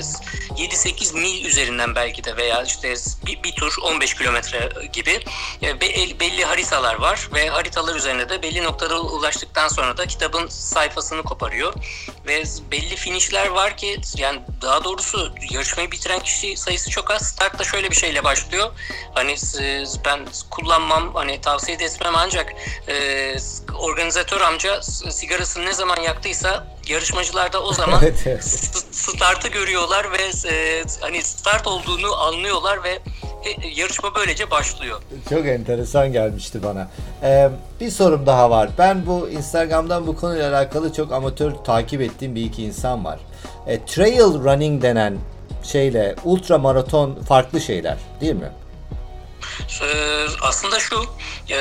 [0.58, 2.94] 7-8 mil üzerinden belki de veya işte
[3.26, 5.20] bir, bir tur 15 kilometre gibi
[5.64, 10.48] e, be- belli haritalar var ve haritalar üzerine de belli noktalara ulaştıktan sonra da kitabın
[10.48, 11.74] sayfasını koparıyor
[12.28, 17.22] ve belli finişler var ki yani daha doğrusu yarışmayı bitiren kişi sayısı çok az.
[17.22, 18.72] Start da şöyle bir şeyle başlıyor.
[19.14, 22.54] Hani e, ben kullanmam hani tavsiye de etmem ancak
[22.88, 23.36] e,
[23.80, 28.44] organizatör amca sigarasını ne zaman yaktıysa yarışmacılar da o zaman Evet, evet.
[28.44, 33.00] s- startı görüyorlar ve e, hani start olduğunu anlıyorlar ve
[33.76, 35.02] yarışma böylece başlıyor.
[35.30, 36.88] Çok enteresan gelmişti bana.
[37.24, 38.70] Ee, bir sorum daha var.
[38.78, 43.20] Ben bu Instagram'dan bu konuyla alakalı çok amatör takip ettiğim bir iki insan var.
[43.68, 45.18] E, trail running denen
[45.72, 48.52] şeyle ultra maraton farklı şeyler değil mi?
[49.82, 51.06] Ee, aslında şu
[51.50, 51.56] e,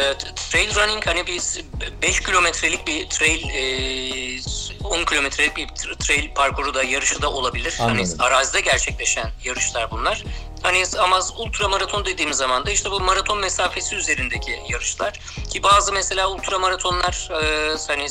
[0.50, 1.60] trail running hani biz
[2.02, 4.40] 5 kilometrelik bir trail e,
[4.84, 7.76] 10 kilometrelik bir tra- trail parkuru da yarışı da olabilir.
[7.80, 7.96] Anladım.
[8.18, 10.24] Hani arazide gerçekleşen yarışlar bunlar.
[10.62, 15.92] Hani ama ultra maraton dediğimiz zaman da işte bu maraton mesafesi üzerindeki yarışlar ki bazı
[15.92, 18.06] mesela ultra maratonlar e, hani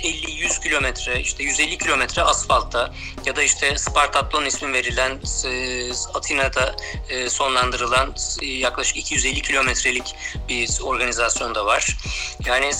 [0.00, 2.94] 50-100 kilometre işte 150 kilometre asfaltta
[3.26, 6.76] ya da işte Spartatlon ismi verilen e, Atina'da
[7.08, 10.14] e, sonlandırılan yaklaşık 250 kilometrelik
[10.48, 11.96] bir organizasyon da var.
[12.46, 12.74] Yani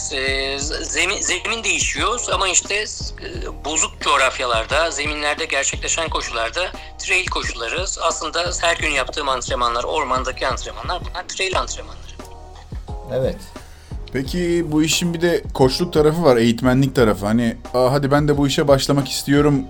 [0.83, 2.85] zemin, zemin değişiyor ama işte
[3.65, 11.29] bozuk coğrafyalarda, zeminlerde gerçekleşen koşularda trail koşuları aslında her gün yaptığım antrenmanlar, ormandaki antrenmanlar bunlar
[11.29, 12.01] trail antrenmanları.
[13.15, 13.37] Evet.
[14.13, 17.27] Peki bu işin bir de koçluk tarafı var, eğitmenlik tarafı.
[17.27, 19.63] Hani Aa, hadi ben de bu işe başlamak istiyorum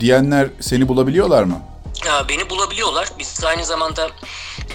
[0.00, 1.58] diyenler seni bulabiliyorlar mı?
[2.06, 3.08] Ya, beni bulabiliyorlar.
[3.18, 4.08] Biz aynı zamanda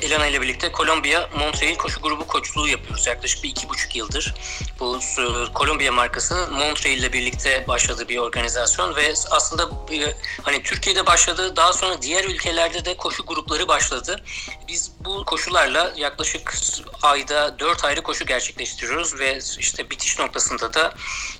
[0.01, 3.07] Elena ile birlikte Kolombiya Montreal koşu grubu koçluğu yapıyoruz.
[3.07, 4.33] Yaklaşık bir iki buçuk yıldır.
[4.79, 11.05] Bu e, Kolombiya markasının Montreal ile birlikte başladığı bir organizasyon ve aslında e, hani Türkiye'de
[11.05, 14.23] başladı daha sonra diğer ülkelerde de koşu grupları başladı.
[14.67, 16.53] Biz bu koşularla yaklaşık
[17.01, 20.93] ayda dört ayrı koşu gerçekleştiriyoruz ve işte bitiş noktasında da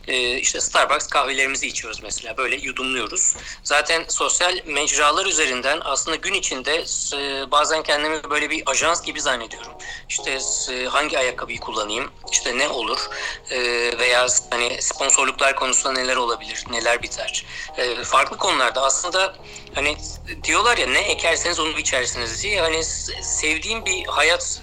[0.07, 3.35] e, işte Starbucks kahvelerimizi içiyoruz mesela böyle yudumluyoruz.
[3.63, 6.85] Zaten sosyal mecralar üzerinden aslında gün içinde
[7.17, 9.71] e, bazen kendimi böyle bir ajans gibi zannediyorum.
[10.09, 10.37] İşte
[10.73, 13.09] e, hangi ayakkabıyı kullanayım, işte ne olur?
[13.51, 13.59] E,
[13.99, 17.45] veya hani sponsorluklar konusunda neler olabilir, neler biter.
[17.77, 19.35] E, farklı konularda aslında
[19.75, 19.97] hani
[20.43, 22.43] diyorlar ya ne ekerseniz onu biçersiniz.
[22.43, 22.61] diye.
[22.61, 22.83] Hani
[23.21, 24.61] sevdiğim bir hayat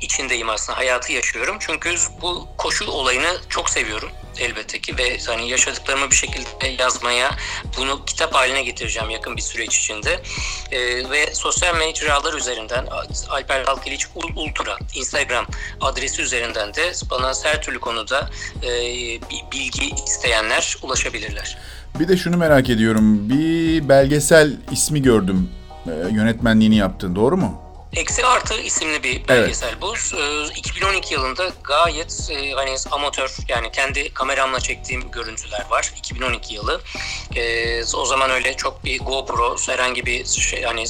[0.00, 0.78] içindeyim aslında.
[0.78, 1.56] Hayatı yaşıyorum.
[1.60, 7.30] Çünkü bu koşu olayını çok seviyorum elbette ki ve hani yaşadıklarımı bir şekilde yazmaya
[7.78, 10.20] bunu kitap haline getireceğim yakın bir süreç içinde
[10.70, 12.86] E, ve sosyal mecralar üzerinden
[13.28, 15.46] Alper Dalkiliç Ul- Ultra Instagram
[15.80, 18.30] adresi üzerinden de bana her türlü konuda
[18.62, 18.68] e,
[19.20, 21.58] bi- bilgi isteyenler ulaşabilirler.
[22.00, 23.28] Bir de şunu merak ediyorum.
[23.28, 25.50] Bir belgesel ismi gördüm.
[25.86, 27.16] Ee, yönetmenliğini yaptın.
[27.16, 27.62] Doğru mu?
[27.96, 29.94] Eksi Artı isimli bir belgesel bu.
[29.96, 35.92] Ee, 2012 yılında gayet e, hani amatör yani kendi kameramla çektiğim görüntüler var.
[35.98, 36.80] 2012 yılı.
[37.36, 40.84] Ee, o zaman öyle çok bir GoPro herhangi bir şey hani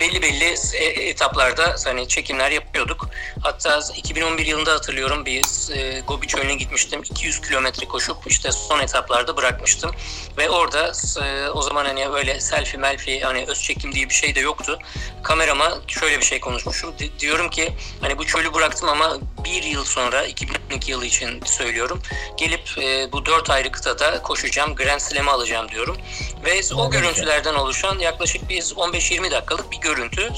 [0.00, 3.08] belli belli e- etaplarda hani çekimler yapıyorduk.
[3.42, 7.02] Hatta 2011 yılında hatırlıyorum bir e, Gobi Çölü'ne gitmiştim.
[7.02, 9.90] 200 kilometre koşup işte son etaplarda bırakmıştım.
[10.38, 10.92] Ve orada
[11.24, 14.78] e, o zaman hani öyle selfie melfi hani öz çekim diye bir şey de yoktu.
[15.22, 16.94] Kamerama şöyle bir şey şey konuşmuşum.
[16.98, 22.00] Di- diyorum ki hani bu çölü bıraktım ama bir yıl sonra 2012 yılı için söylüyorum.
[22.36, 24.74] Gelip e, bu dört ayrı kıtada koşacağım.
[24.74, 25.96] Grand Slam'ı alacağım diyorum.
[26.44, 30.28] Ve o görüntülerden oluşan yaklaşık bir 15-20 dakikalık bir görüntü.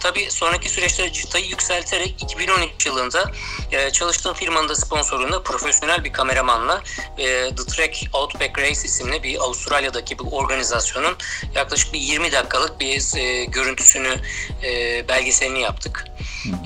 [0.00, 3.32] Tabii sonraki süreçte çıtayı yükselterek 2013 yılında
[3.72, 6.82] e, çalıştığım firmanın da sponsorunda profesyonel bir kameramanla
[7.18, 11.16] e, The Trek Outback Race isimli bir Avustralya'daki bir organizasyonun
[11.54, 14.16] yaklaşık bir 20 dakikalık bir e, görüntüsünü
[14.62, 15.08] e,
[15.44, 16.04] belgeselini yaptık.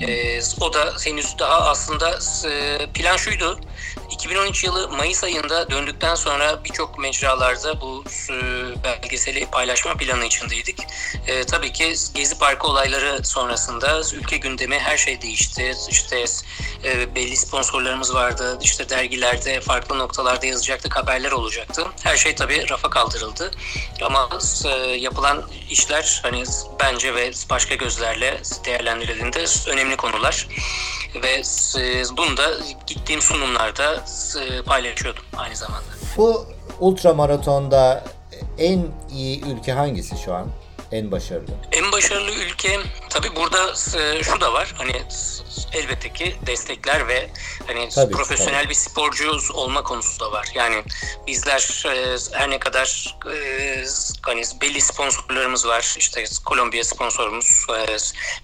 [0.01, 3.59] E, o da henüz daha aslında e, plan şuydu.
[4.11, 8.33] 2013 yılı Mayıs ayında döndükten sonra birçok mecralarda bu e,
[8.83, 10.79] belgeseli paylaşma planı içindeydik.
[11.27, 15.75] E, tabii ki Gezi Parkı olayları sonrasında ülke gündemi her şey değişti.
[15.89, 16.25] İşte
[16.83, 18.59] e, belli sponsorlarımız vardı.
[18.61, 21.87] İşte dergilerde farklı noktalarda yazacaktık, haberler olacaktı.
[22.03, 23.51] Her şey tabii rafa kaldırıldı.
[24.01, 24.29] Ama
[24.65, 26.43] e, yapılan işler hani
[26.79, 30.47] bence ve başka gözlerle değerlendirildiğinde önemli konular.
[31.15, 31.41] Ve
[31.81, 32.51] e, bunu da
[32.87, 34.03] gittiğim sunumlarda
[34.41, 35.85] e, paylaşıyordum aynı zamanda.
[36.17, 36.45] Bu
[36.79, 38.03] ultramaratonda
[38.57, 40.47] en iyi ülke hangisi şu an?
[40.91, 41.51] En başarılı.
[41.71, 44.73] En başarılı ülke tabii burada e, şu da var.
[44.77, 45.01] Hani
[45.73, 47.29] elbette ki destekler ve
[47.67, 48.69] hani tabii, profesyonel tabii.
[48.69, 50.47] bir sporcu olma konusu da var.
[50.55, 50.83] Yani
[51.27, 53.83] bizler e, her ne kadar e,
[54.21, 55.95] hani belli sponsorlarımız var.
[55.97, 57.97] İşte Kolombiya sponsorumuz e,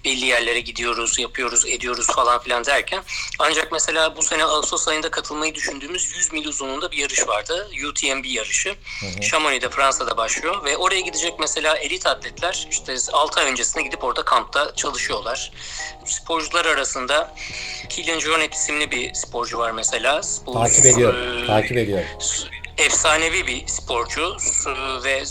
[0.04, 3.02] belli yerlere gidiyoruz, yapıyoruz, ediyoruz falan filan derken
[3.38, 7.68] ancak mesela bu sene Ağustos ayında katılmayı düşündüğümüz 100 mil uzunluğunda bir yarış vardı.
[7.88, 8.70] UTMB yarışı.
[8.70, 12.06] Hı Chamonix'de Fransa'da başlıyor ve oraya gidecek mesela elit
[12.36, 15.52] atletler işte 6 ay öncesinde gidip orada kampta çalışıyorlar.
[16.04, 17.34] Sporcular arasında
[17.88, 20.20] Kylian Jornet isimli bir sporcu var mesela.
[20.46, 21.42] Bu, takip ediyor.
[21.42, 22.02] E, takip ediyor
[22.78, 24.36] efsanevi bir sporcu
[25.04, 25.22] ve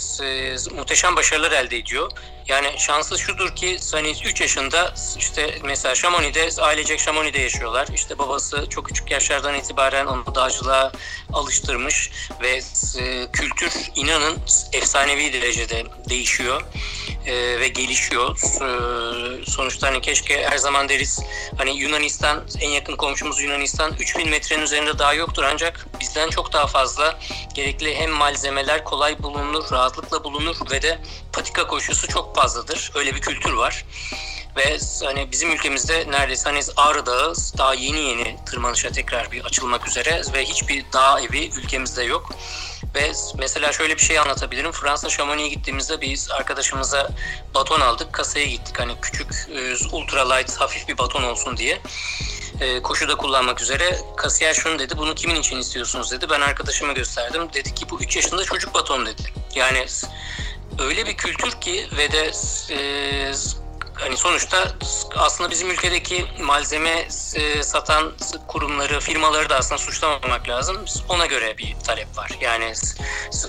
[0.76, 2.10] muhteşem başarılar elde ediyor.
[2.48, 7.88] Yani şansı şudur ki hani 3 yaşında işte mesela Şamoni'de ailecek Şamoni'de yaşıyorlar.
[7.94, 10.92] İşte babası çok küçük yaşlardan itibaren onu dağcılığa
[11.32, 12.10] alıştırmış
[12.42, 12.60] ve
[12.98, 14.38] e, kültür inanın
[14.72, 16.62] efsanevi derecede değişiyor
[17.26, 18.38] e, ve gelişiyor.
[18.62, 21.20] E, sonuçta hani keşke her zaman deriz
[21.58, 26.66] hani Yunanistan en yakın komşumuz Yunanistan 3000 metrenin üzerinde daha yoktur ancak bizden çok daha
[26.66, 27.18] fazla
[27.54, 30.98] gerekli hem malzemeler kolay bulunur, rahatlıkla bulunur ve de
[31.32, 32.90] patika koşusu çok fazladır.
[32.94, 33.84] Öyle bir kültür var.
[34.56, 39.88] Ve hani bizim ülkemizde neredeyse hani Ağrı Dağı daha yeni yeni tırmanışa tekrar bir açılmak
[39.88, 42.30] üzere ve hiçbir dağ evi ülkemizde yok.
[42.94, 44.72] Ve mesela şöyle bir şey anlatabilirim.
[44.72, 47.10] Fransa Chamonix'e gittiğimizde biz arkadaşımıza
[47.54, 48.12] baton aldık.
[48.12, 48.80] Kasaya gittik.
[48.80, 51.80] Hani küçük e, ultra light hafif bir baton olsun diye.
[52.60, 53.98] E, koşuda kullanmak üzere.
[54.16, 54.98] Kasiyer şunu dedi.
[54.98, 56.26] Bunu kimin için istiyorsunuz dedi.
[56.30, 57.48] Ben arkadaşıma gösterdim.
[57.54, 59.22] Dedi ki bu 3 yaşında çocuk baton dedi.
[59.54, 59.86] Yani
[60.78, 62.30] öyle bir kültür ki ve de
[62.74, 63.32] e,
[64.00, 64.72] hani sonuçta
[65.16, 68.12] aslında bizim ülkedeki malzeme e, satan
[68.48, 70.84] kurumları, firmaları da aslında suçlamamak lazım.
[71.08, 72.30] Ona göre bir talep var.
[72.40, 72.72] Yani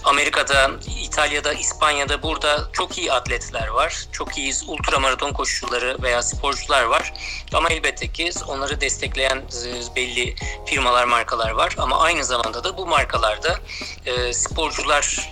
[0.03, 0.71] Amerika'da,
[1.03, 4.07] İtalya'da, İspanya'da burada çok iyi atletler var.
[4.12, 7.13] Çok iyi ultramaraton koşucuları veya sporcular var.
[7.53, 11.75] Ama elbette ki onları destekleyen e, belli firmalar, markalar var.
[11.77, 13.60] Ama aynı zamanda da bu markalarda
[14.05, 15.31] e, sporcular,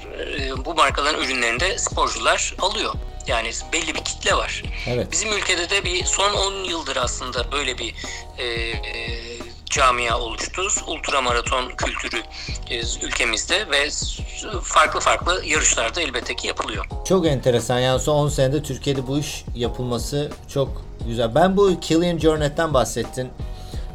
[0.57, 2.93] bu markaların ürünlerinde sporcular alıyor.
[3.27, 4.63] Yani belli bir kitle var.
[4.87, 5.11] Evet.
[5.11, 7.95] Bizim ülkede de bir son 10 yıldır aslında böyle bir
[8.37, 8.75] e, e,
[9.65, 10.61] camia oluştu.
[10.87, 12.21] Ultramaraton kültürü
[12.69, 13.89] e, ülkemizde ve
[14.61, 16.85] farklı farklı yarışlarda elbette ki yapılıyor.
[17.07, 17.79] Çok enteresan.
[17.79, 21.35] Yani son 10 senede Türkiye'de bu iş yapılması çok güzel.
[21.35, 23.29] Ben bu Killian Jornet'ten bahsettin.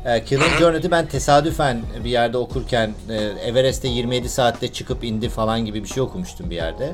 [0.04, 3.14] E, Killian Jornet'i ben tesadüfen bir yerde okurken e,
[3.48, 6.92] Everest'te 27 saatte çıkıp indi falan gibi bir şey okumuştum bir yerde.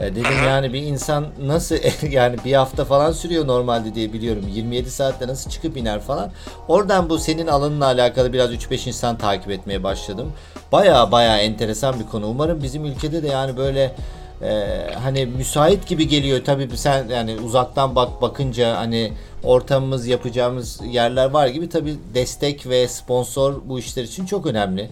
[0.00, 1.76] E, dedim yani bir insan nasıl
[2.10, 4.44] yani bir hafta falan sürüyor normalde diye biliyorum.
[4.48, 6.30] 27 saatte nasıl çıkıp iner falan.
[6.68, 10.32] Oradan bu senin alanınla alakalı biraz 3-5 insan takip etmeye başladım.
[10.72, 12.26] Baya baya enteresan bir konu.
[12.26, 13.94] Umarım bizim ülkede de yani böyle
[14.42, 16.40] e, hani müsait gibi geliyor.
[16.44, 19.12] Tabii sen yani uzaktan bak bakınca hani
[19.44, 24.90] ortamımız yapacağımız yerler var gibi tabii destek ve sponsor bu işler için çok önemli.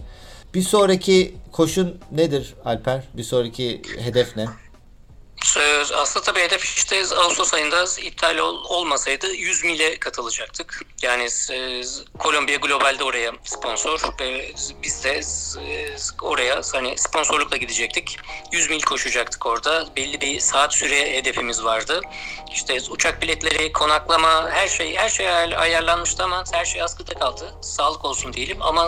[0.53, 3.03] Bir sonraki koşun nedir Alper?
[3.17, 4.45] Bir sonraki hedef ne?
[5.95, 10.81] Aslında tabii hedef işte Ağustos ayında iptal ol, olmasaydı 100 mile katılacaktık.
[11.01, 11.83] Yani e,
[12.19, 15.21] Kolombiya Global'de oraya sponsor ve biz de
[15.61, 18.17] e, oraya hani sponsorlukla gidecektik.
[18.51, 19.87] 100 mil koşacaktık orada.
[19.95, 22.01] Belli bir saat süre hedefimiz vardı.
[22.53, 27.53] İşte uçak biletleri, konaklama her şey her şey ayarlanmıştı ama her şey askıda kaldı.
[27.61, 28.87] Sağlık olsun diyelim ama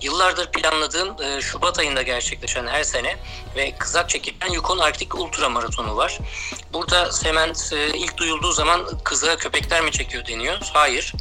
[0.00, 3.16] yıllardır planladığım e, Şubat ayında gerçekleşen her sene
[3.56, 6.18] ve kızak çekilen Yukon Arktik Ultra Maratonu var.
[6.72, 10.58] Burada hemen e, ilk duyulduğu zaman kıza köpekler mi çekiyor deniyor.
[10.72, 11.12] Hayır.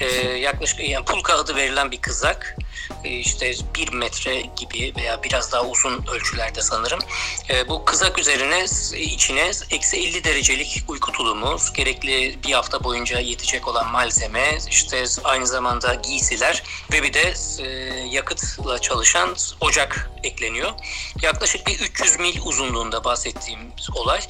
[0.00, 0.06] E,
[0.38, 2.56] yaklaşık yani pulka adı verilen bir kızak
[3.04, 7.00] e, işte bir metre gibi veya biraz daha uzun ölçülerde sanırım.
[7.50, 8.64] E, bu kızak üzerine
[8.96, 15.46] içine eksi 50 derecelik uyku tulumu, gerekli bir hafta boyunca yetecek olan malzeme, işte aynı
[15.46, 17.66] zamanda giysiler ve bir de e,
[18.10, 20.72] yakıtla çalışan ocak ekleniyor.
[21.22, 23.60] Yaklaşık bir 300 mil uzunluğunda bahsettiğim
[23.94, 24.20] olay.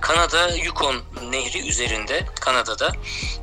[0.00, 0.96] Kanada Yukon
[1.30, 2.92] Nehri üzerinde Kanada'da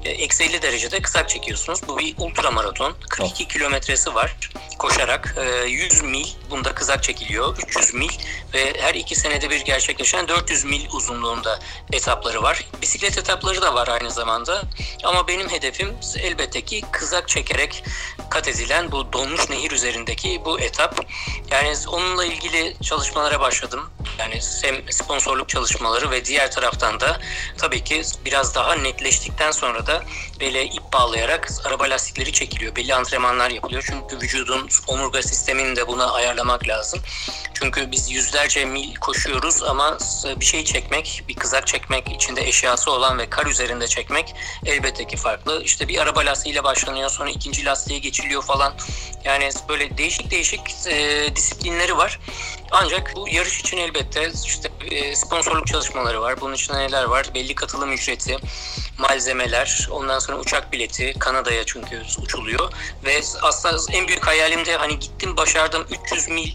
[0.06, 1.80] eksi 50 derecede kızak çekiyorsunuz.
[1.88, 2.96] Bu bir ultramaraton.
[3.10, 4.36] 42 kilometresi var
[4.84, 5.36] koşarak
[5.68, 7.58] 100 e, mil bunda kızak çekiliyor.
[7.58, 8.10] 300 mil
[8.54, 11.60] ve her iki senede bir gerçekleşen 400 mil uzunluğunda
[11.94, 12.66] etapları var.
[12.82, 14.62] Bisiklet etapları da var aynı zamanda.
[15.04, 17.84] Ama benim hedefim elbette ki kızak çekerek
[18.30, 21.06] kat edilen bu donmuş nehir üzerindeki bu etap.
[21.52, 23.90] Yani onunla ilgili çalışmalara başladım.
[24.20, 27.20] Yani hem sponsorluk çalışmaları ve diğer taraftan da
[27.58, 30.04] tabii ki biraz daha netleştikten sonra da
[30.40, 32.76] böyle ip bağlayarak araba lastikleri çekiliyor.
[32.76, 33.84] Belli antrenmanlar yapılıyor.
[33.90, 37.00] Çünkü vücudun omurga sistemini de buna ayarlamak lazım.
[37.54, 39.98] Çünkü biz yüzlerce mil koşuyoruz ama
[40.40, 45.18] bir şey çekmek, bir kızak çekmek, içinde eşyası olan ve kar üzerinde çekmek elbette ki
[45.18, 45.64] farklı.
[45.64, 48.74] İşte bir araba lastiğiyle başlanıyor sonra ikinci lastiğe geçiliyor falan.
[49.24, 52.20] Yani böyle değişik değişik e, disiplinleri var.
[52.74, 56.42] Ancak bu yarış için elbette işte e, sponsorluk çalışmaları var.
[56.42, 57.30] Bunun için neler var?
[57.36, 58.38] Belli katılım ücreti,
[59.00, 62.72] malzemeler, ondan sonra uçak bileti Kanada'ya çünkü uçuluyor
[63.06, 66.52] ve aslında en büyük hayalim de hani gittim başardım 300 mil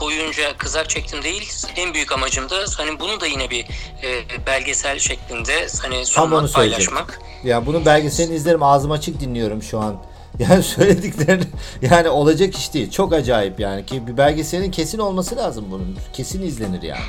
[0.00, 1.52] boyunca kızak çektim değil.
[1.76, 3.66] En büyük amacım da hani bunu da yine bir
[4.02, 7.20] e, belgesel şeklinde hani sunmak, paylaşmak.
[7.44, 10.11] Ya bunu belgeselini izlerim ağzım açık dinliyorum şu an.
[10.50, 11.48] Yani söylediklerin
[11.82, 12.90] yani olacak iş değil.
[12.90, 15.98] Çok acayip yani ki bir belgeselin kesin olması lazım bunun.
[16.12, 17.02] Kesin izlenir yani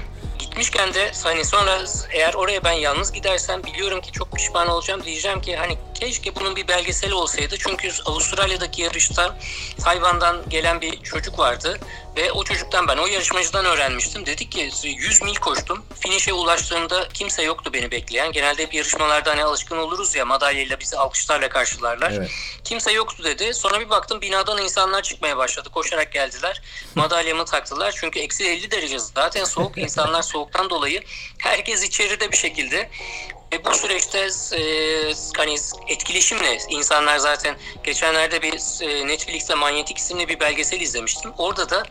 [0.54, 1.80] gitmişken de hani sonra
[2.12, 5.04] eğer oraya ben yalnız gidersem biliyorum ki çok pişman olacağım.
[5.04, 7.58] Diyeceğim ki hani keşke bunun bir belgeseli olsaydı.
[7.58, 9.38] Çünkü Avustralya'daki yarışta
[9.84, 11.80] Tayvan'dan gelen bir çocuk vardı.
[12.18, 14.26] Ve o çocuktan ben o yarışmacıdan öğrenmiştim.
[14.26, 15.86] Dedik ki 100 mil koştum.
[16.00, 18.32] Finish'e ulaştığımda kimse yoktu beni bekleyen.
[18.32, 22.12] Genelde hep yarışmalarda hani alışkın oluruz ya madalyayla bizi alkışlarla karşılarlar.
[22.12, 22.32] Evet.
[22.64, 23.54] Kimse yoktu dedi.
[23.54, 25.70] Sonra bir baktım binadan insanlar çıkmaya başladı.
[25.70, 26.62] Koşarak geldiler.
[26.96, 27.96] Madalyamı taktılar.
[27.98, 29.78] Çünkü eksi 50 derece zaten soğuk.
[29.78, 31.04] insanlar soğuktan dolayı
[31.38, 32.90] herkes içeride bir şekilde
[33.54, 34.20] ve bu süreçte
[34.58, 34.62] e,
[35.38, 35.56] hani
[35.88, 41.32] etkileşimle insanlar zaten geçenlerde bir e, Netflix'te Manyetik isimli bir belgesel izlemiştim.
[41.38, 41.84] Orada da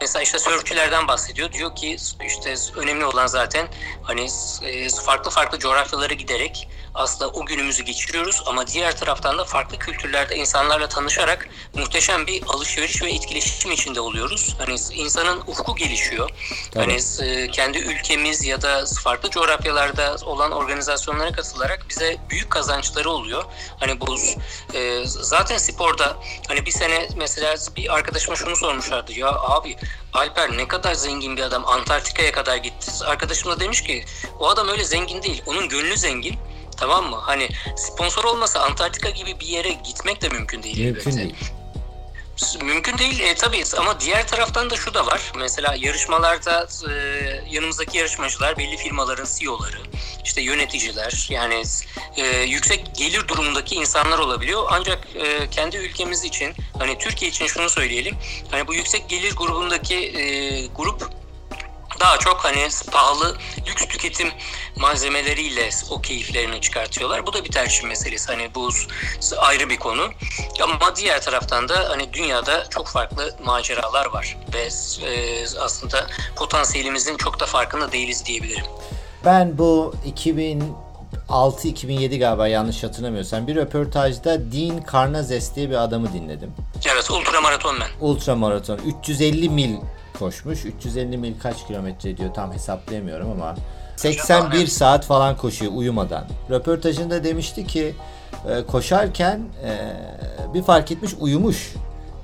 [0.00, 1.52] mesela işte sörfçülerden bahsediyor.
[1.52, 3.68] Diyor ki işte önemli olan zaten
[4.02, 4.26] hani
[4.62, 10.36] e, farklı farklı coğrafyalara giderek aslında o günümüzü geçiriyoruz ama diğer taraftan da farklı kültürlerde
[10.36, 14.56] insanlarla tanışarak muhteşem bir alışveriş ve etkileşim içinde oluyoruz.
[14.58, 16.30] Hani insanın ufku gelişiyor.
[16.74, 23.44] Hani e, kendi ülkemiz ya da farklı coğrafyalarda olan organizasyonlara katılarak bize büyük kazançları oluyor.
[23.80, 24.16] Hani bu
[24.74, 26.16] e, zaten sporda
[26.48, 29.12] hani bir sene mesela bir arkadaşıma şunu sormuşlardı.
[29.12, 29.76] Ya abi
[30.12, 32.90] Alper ne kadar zengin bir adam Antarktika'ya kadar gitti.
[33.04, 34.04] Arkadaşım da demiş ki
[34.38, 35.42] o adam öyle zengin değil.
[35.46, 36.36] Onun gönlü zengin.
[36.76, 37.16] Tamam mı?
[37.22, 40.78] Hani sponsor olmasa Antarktika gibi bir yere gitmek de mümkün değil.
[40.78, 41.16] Mümkün elbette.
[41.16, 41.34] değil.
[42.62, 45.32] Mümkün değil e, tabii ama diğer taraftan da şu da var.
[45.36, 46.94] Mesela yarışmalarda e,
[47.50, 49.78] yanımızdaki yarışmacılar belli firmaların CEO'ları,
[50.24, 51.62] işte yöneticiler yani
[52.16, 54.66] e, yüksek gelir durumundaki insanlar olabiliyor.
[54.70, 58.16] Ancak e, kendi ülkemiz için hani Türkiye için şunu söyleyelim.
[58.50, 61.10] Hani bu yüksek gelir grubundaki e, grup
[62.00, 63.36] daha çok hani pahalı
[63.68, 64.28] lüks tüketim
[64.76, 67.26] malzemeleriyle o keyiflerini çıkartıyorlar.
[67.26, 68.26] Bu da bir tercih meselesi.
[68.26, 68.70] Hani bu
[69.38, 70.08] ayrı bir konu.
[70.62, 74.68] Ama diğer taraftan da hani dünyada çok farklı maceralar var ve
[75.06, 76.06] e, aslında
[76.36, 78.64] potansiyelimizin çok da farkında değiliz diyebilirim.
[79.24, 79.94] Ben bu
[81.28, 86.52] 2006-2007 galiba yanlış hatırlamıyorsam bir röportajda Dean Karnazes diye bir adamı dinledim.
[86.92, 88.06] Evet ultramaraton ben.
[88.06, 89.76] Ultramaraton 350 mil
[90.18, 90.64] koşmuş.
[90.64, 93.54] 350 mil kaç kilometre ediyor tam hesaplayamıyorum ama
[93.96, 96.24] 81 saat falan koşuyor uyumadan.
[96.50, 97.94] Röportajında demişti ki
[98.48, 101.74] e, koşarken e, bir fark etmiş uyumuş.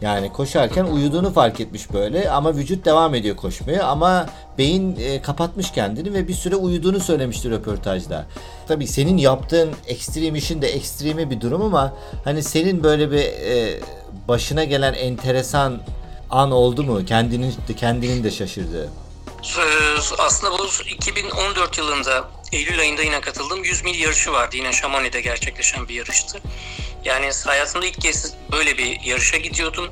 [0.00, 4.26] Yani koşarken uyuduğunu fark etmiş böyle ama vücut devam ediyor koşmaya ama
[4.58, 8.26] beyin e, kapatmış kendini ve bir süre uyuduğunu söylemişti röportajda.
[8.68, 11.92] Tabii senin yaptığın ekstrem işin de ekstremi bir durum ama
[12.24, 13.80] hani senin böyle bir e,
[14.28, 15.78] başına gelen enteresan
[16.32, 17.06] an oldu mu?
[17.06, 18.90] Kendinin kendinin de şaşırdığı.
[20.18, 23.64] Aslında bu 2014 yılında Eylül ayında yine katıldım.
[23.64, 24.56] 100 mil yarışı vardı.
[24.56, 26.38] Yine Şamani'de gerçekleşen bir yarıştı.
[27.04, 29.90] Yani hayatımda ilk kez böyle bir yarışa gidiyordum.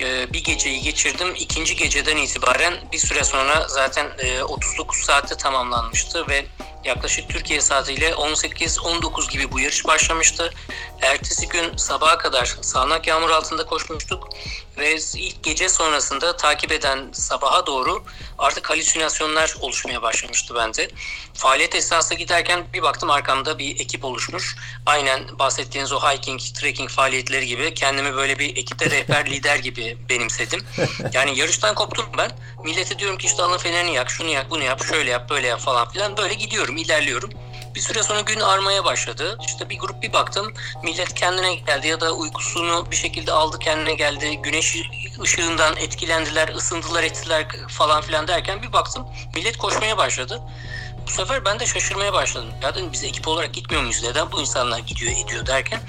[0.00, 1.34] Ee, bir geceyi geçirdim.
[1.38, 6.46] İkinci geceden itibaren bir süre sonra zaten e, 39 saatte tamamlanmıştı ve
[6.84, 10.54] yaklaşık Türkiye saatiyle 18-19 gibi bu yarış başlamıştı.
[11.02, 14.28] Ertesi gün sabaha kadar sağanak yağmur altında koşmuştuk
[14.78, 18.04] ve ilk gece sonrasında takip eden sabaha doğru
[18.38, 20.90] artık halüsinasyonlar oluşmaya başlamıştı bende.
[21.34, 24.56] Faaliyet esnasında giderken bir baktım arkamda bir ekip oluşmuş.
[24.86, 30.64] Aynen bahsettiğiniz o hiking, trekking faaliyetleri gibi kendimi böyle bir ekipte rehber lider gibi benimsedim.
[31.12, 32.30] Yani yarıştan koptum ben.
[32.64, 35.60] Millete diyorum ki işte alın fenerini yak, şunu yak, bunu yap, şöyle yap, böyle yap
[35.60, 36.16] falan filan.
[36.16, 37.30] Böyle gidiyorum, ilerliyorum.
[37.74, 39.38] Bir süre sonra gün armaya başladı.
[39.46, 40.54] İşte bir grup bir baktım.
[40.84, 44.38] Millet kendine geldi ya da uykusunu bir şekilde aldı kendine geldi.
[44.42, 44.76] Güneş
[45.20, 49.06] ışığından etkilendiler, ısındılar ettiler falan filan derken bir baktım.
[49.34, 50.42] Millet koşmaya başladı.
[51.06, 52.50] Bu sefer ben de şaşırmaya başladım.
[52.62, 54.02] Ya dedim biz ekip olarak gitmiyor muyuz?
[54.02, 55.80] Neden bu insanlar gidiyor ediyor derken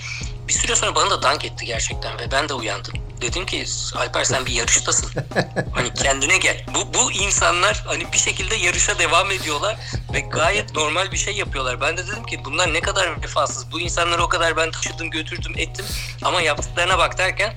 [0.47, 2.93] bir süre sonra bana da dank etti gerçekten ve ben de uyandım.
[3.23, 3.65] Dedim ki
[3.95, 5.11] Alper sen bir yarıştasın.
[5.75, 6.65] hani kendine gel.
[6.75, 9.77] Bu, bu insanlar hani bir şekilde yarışa devam ediyorlar
[10.13, 11.81] ve gayet normal bir şey yapıyorlar.
[11.81, 13.71] Ben de dedim ki bunlar ne kadar vefasız.
[13.71, 15.85] Bu insanları o kadar ben taşıdım götürdüm ettim
[16.21, 17.53] ama yaptıklarına bak derken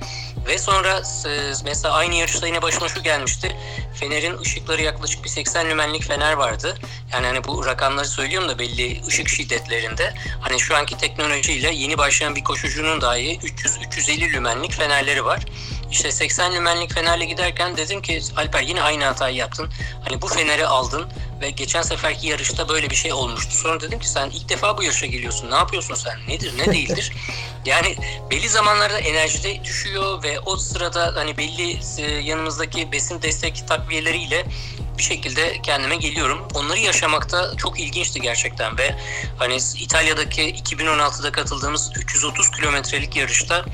[0.47, 3.57] ve sonra e, mesela aynı yarışta yine başıma şu gelmişti.
[3.95, 6.79] Fener'in ışıkları yaklaşık bir 80 lümenlik fener vardı.
[7.13, 10.15] Yani hani bu rakamları söylüyorum da belli ışık şiddetlerinde.
[10.41, 15.47] Hani şu anki teknolojiyle yeni başlayan bir koşucunun dahi 300-350 lümenlik fenerleri var.
[15.91, 19.71] İşte 80 lümenlik fenerle giderken dedim ki Alper yine aynı hatayı yaptın.
[20.05, 21.09] Hani bu feneri aldın
[21.41, 23.53] ve geçen seferki yarışta böyle bir şey olmuştu.
[23.55, 25.51] Sonra dedim ki sen ilk defa bu yarışa geliyorsun.
[25.51, 26.19] Ne yapıyorsun sen?
[26.29, 27.13] Nedir ne değildir?
[27.67, 27.97] yani
[28.31, 31.79] belli zamanlarda enerjide düşüyor ve o sırada hani belli
[32.23, 34.47] yanımızdaki besin destek takviyeleriyle
[34.99, 36.49] bir şekilde kendime geliyorum.
[36.55, 38.97] Onları yaşamakta çok ilginçti gerçekten ve
[39.39, 43.65] hani İtalya'daki 2016'da katıldığımız 330 kilometrelik yarışta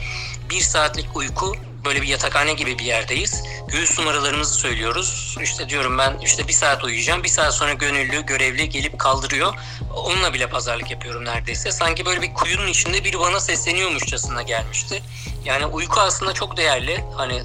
[0.50, 3.42] bir saatlik uyku böyle bir yatakhane gibi bir yerdeyiz.
[3.68, 5.36] Göğüs numaralarımızı söylüyoruz.
[5.42, 7.22] İşte diyorum ben işte bir saat uyuyacağım.
[7.22, 9.54] Bir saat sonra gönüllü, görevli gelip kaldırıyor.
[9.96, 11.72] Onunla bile pazarlık yapıyorum neredeyse.
[11.72, 15.02] Sanki böyle bir kuyunun içinde biri bana sesleniyormuşçasına gelmişti.
[15.44, 17.04] Yani uyku aslında çok değerli.
[17.16, 17.42] Hani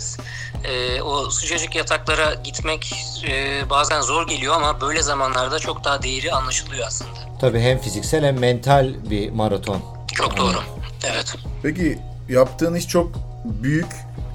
[0.64, 2.94] e, o sıcacık yataklara gitmek
[3.28, 7.20] e, bazen zor geliyor ama böyle zamanlarda çok daha değeri anlaşılıyor aslında.
[7.42, 9.82] Tabii hem fiziksel hem mental bir maraton.
[10.14, 10.58] Çok doğru.
[11.04, 11.36] Evet.
[11.64, 13.12] Peki yaptığın iş çok
[13.46, 13.88] büyük,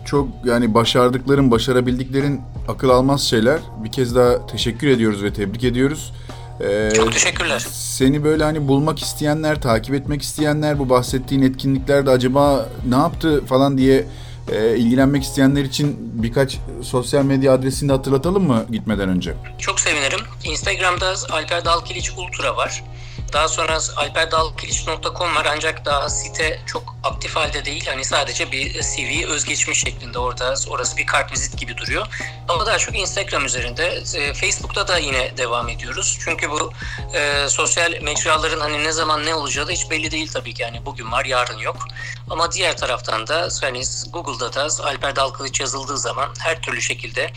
[0.04, 3.60] çok yani başardıkların, başarabildiklerin akıl almaz şeyler.
[3.84, 6.12] Bir kez daha teşekkür ediyoruz ve tebrik ediyoruz.
[6.60, 7.66] Ee, çok teşekkürler.
[7.70, 13.78] Seni böyle hani bulmak isteyenler, takip etmek isteyenler, bu bahsettiğin etkinliklerde acaba ne yaptı falan
[13.78, 14.06] diye
[14.52, 19.34] e, ilgilenmek isteyenler için birkaç sosyal medya adresini de hatırlatalım mı gitmeden önce?
[19.58, 20.20] Çok sevinirim.
[20.44, 22.84] Instagram'da Alper Dalkiliç Ultra var.
[23.32, 27.86] Daha sonra alperdalkiliç.com var ancak daha site çok aktif halde değil.
[27.86, 32.06] Hani sadece bir CV özgeçmiş şeklinde orada orası bir kartvizit gibi duruyor.
[32.48, 34.02] Ama daha çok Instagram üzerinde.
[34.14, 36.18] E, Facebook'ta da yine devam ediyoruz.
[36.24, 36.72] Çünkü bu
[37.14, 40.62] e, sosyal mecraların hani ne zaman ne olacağı da hiç belli değil tabii ki.
[40.62, 41.86] Yani bugün var yarın yok.
[42.30, 43.82] Ama diğer taraftan da hani
[44.12, 47.30] Google'da da Alper Dalkılıç yazıldığı zaman her türlü şekilde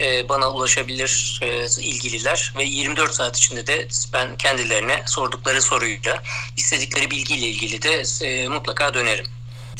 [0.00, 6.22] e, bana ulaşabilir e, ilgililer ve 24 saat içinde de ben kendilerine sordukları soruyla
[6.56, 9.11] istedikleri bilgiyle ilgili de e, mutlaka dönerim.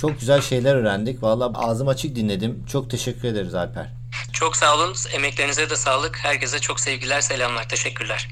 [0.03, 1.23] Çok güzel şeyler öğrendik.
[1.23, 2.65] Valla ağzım açık dinledim.
[2.73, 3.89] Çok teşekkür ederiz Alper.
[4.33, 4.95] Çok sağ olun.
[5.15, 6.19] Emeklerinize de sağlık.
[6.19, 7.69] Herkese çok sevgiler, selamlar.
[7.69, 8.29] Teşekkürler.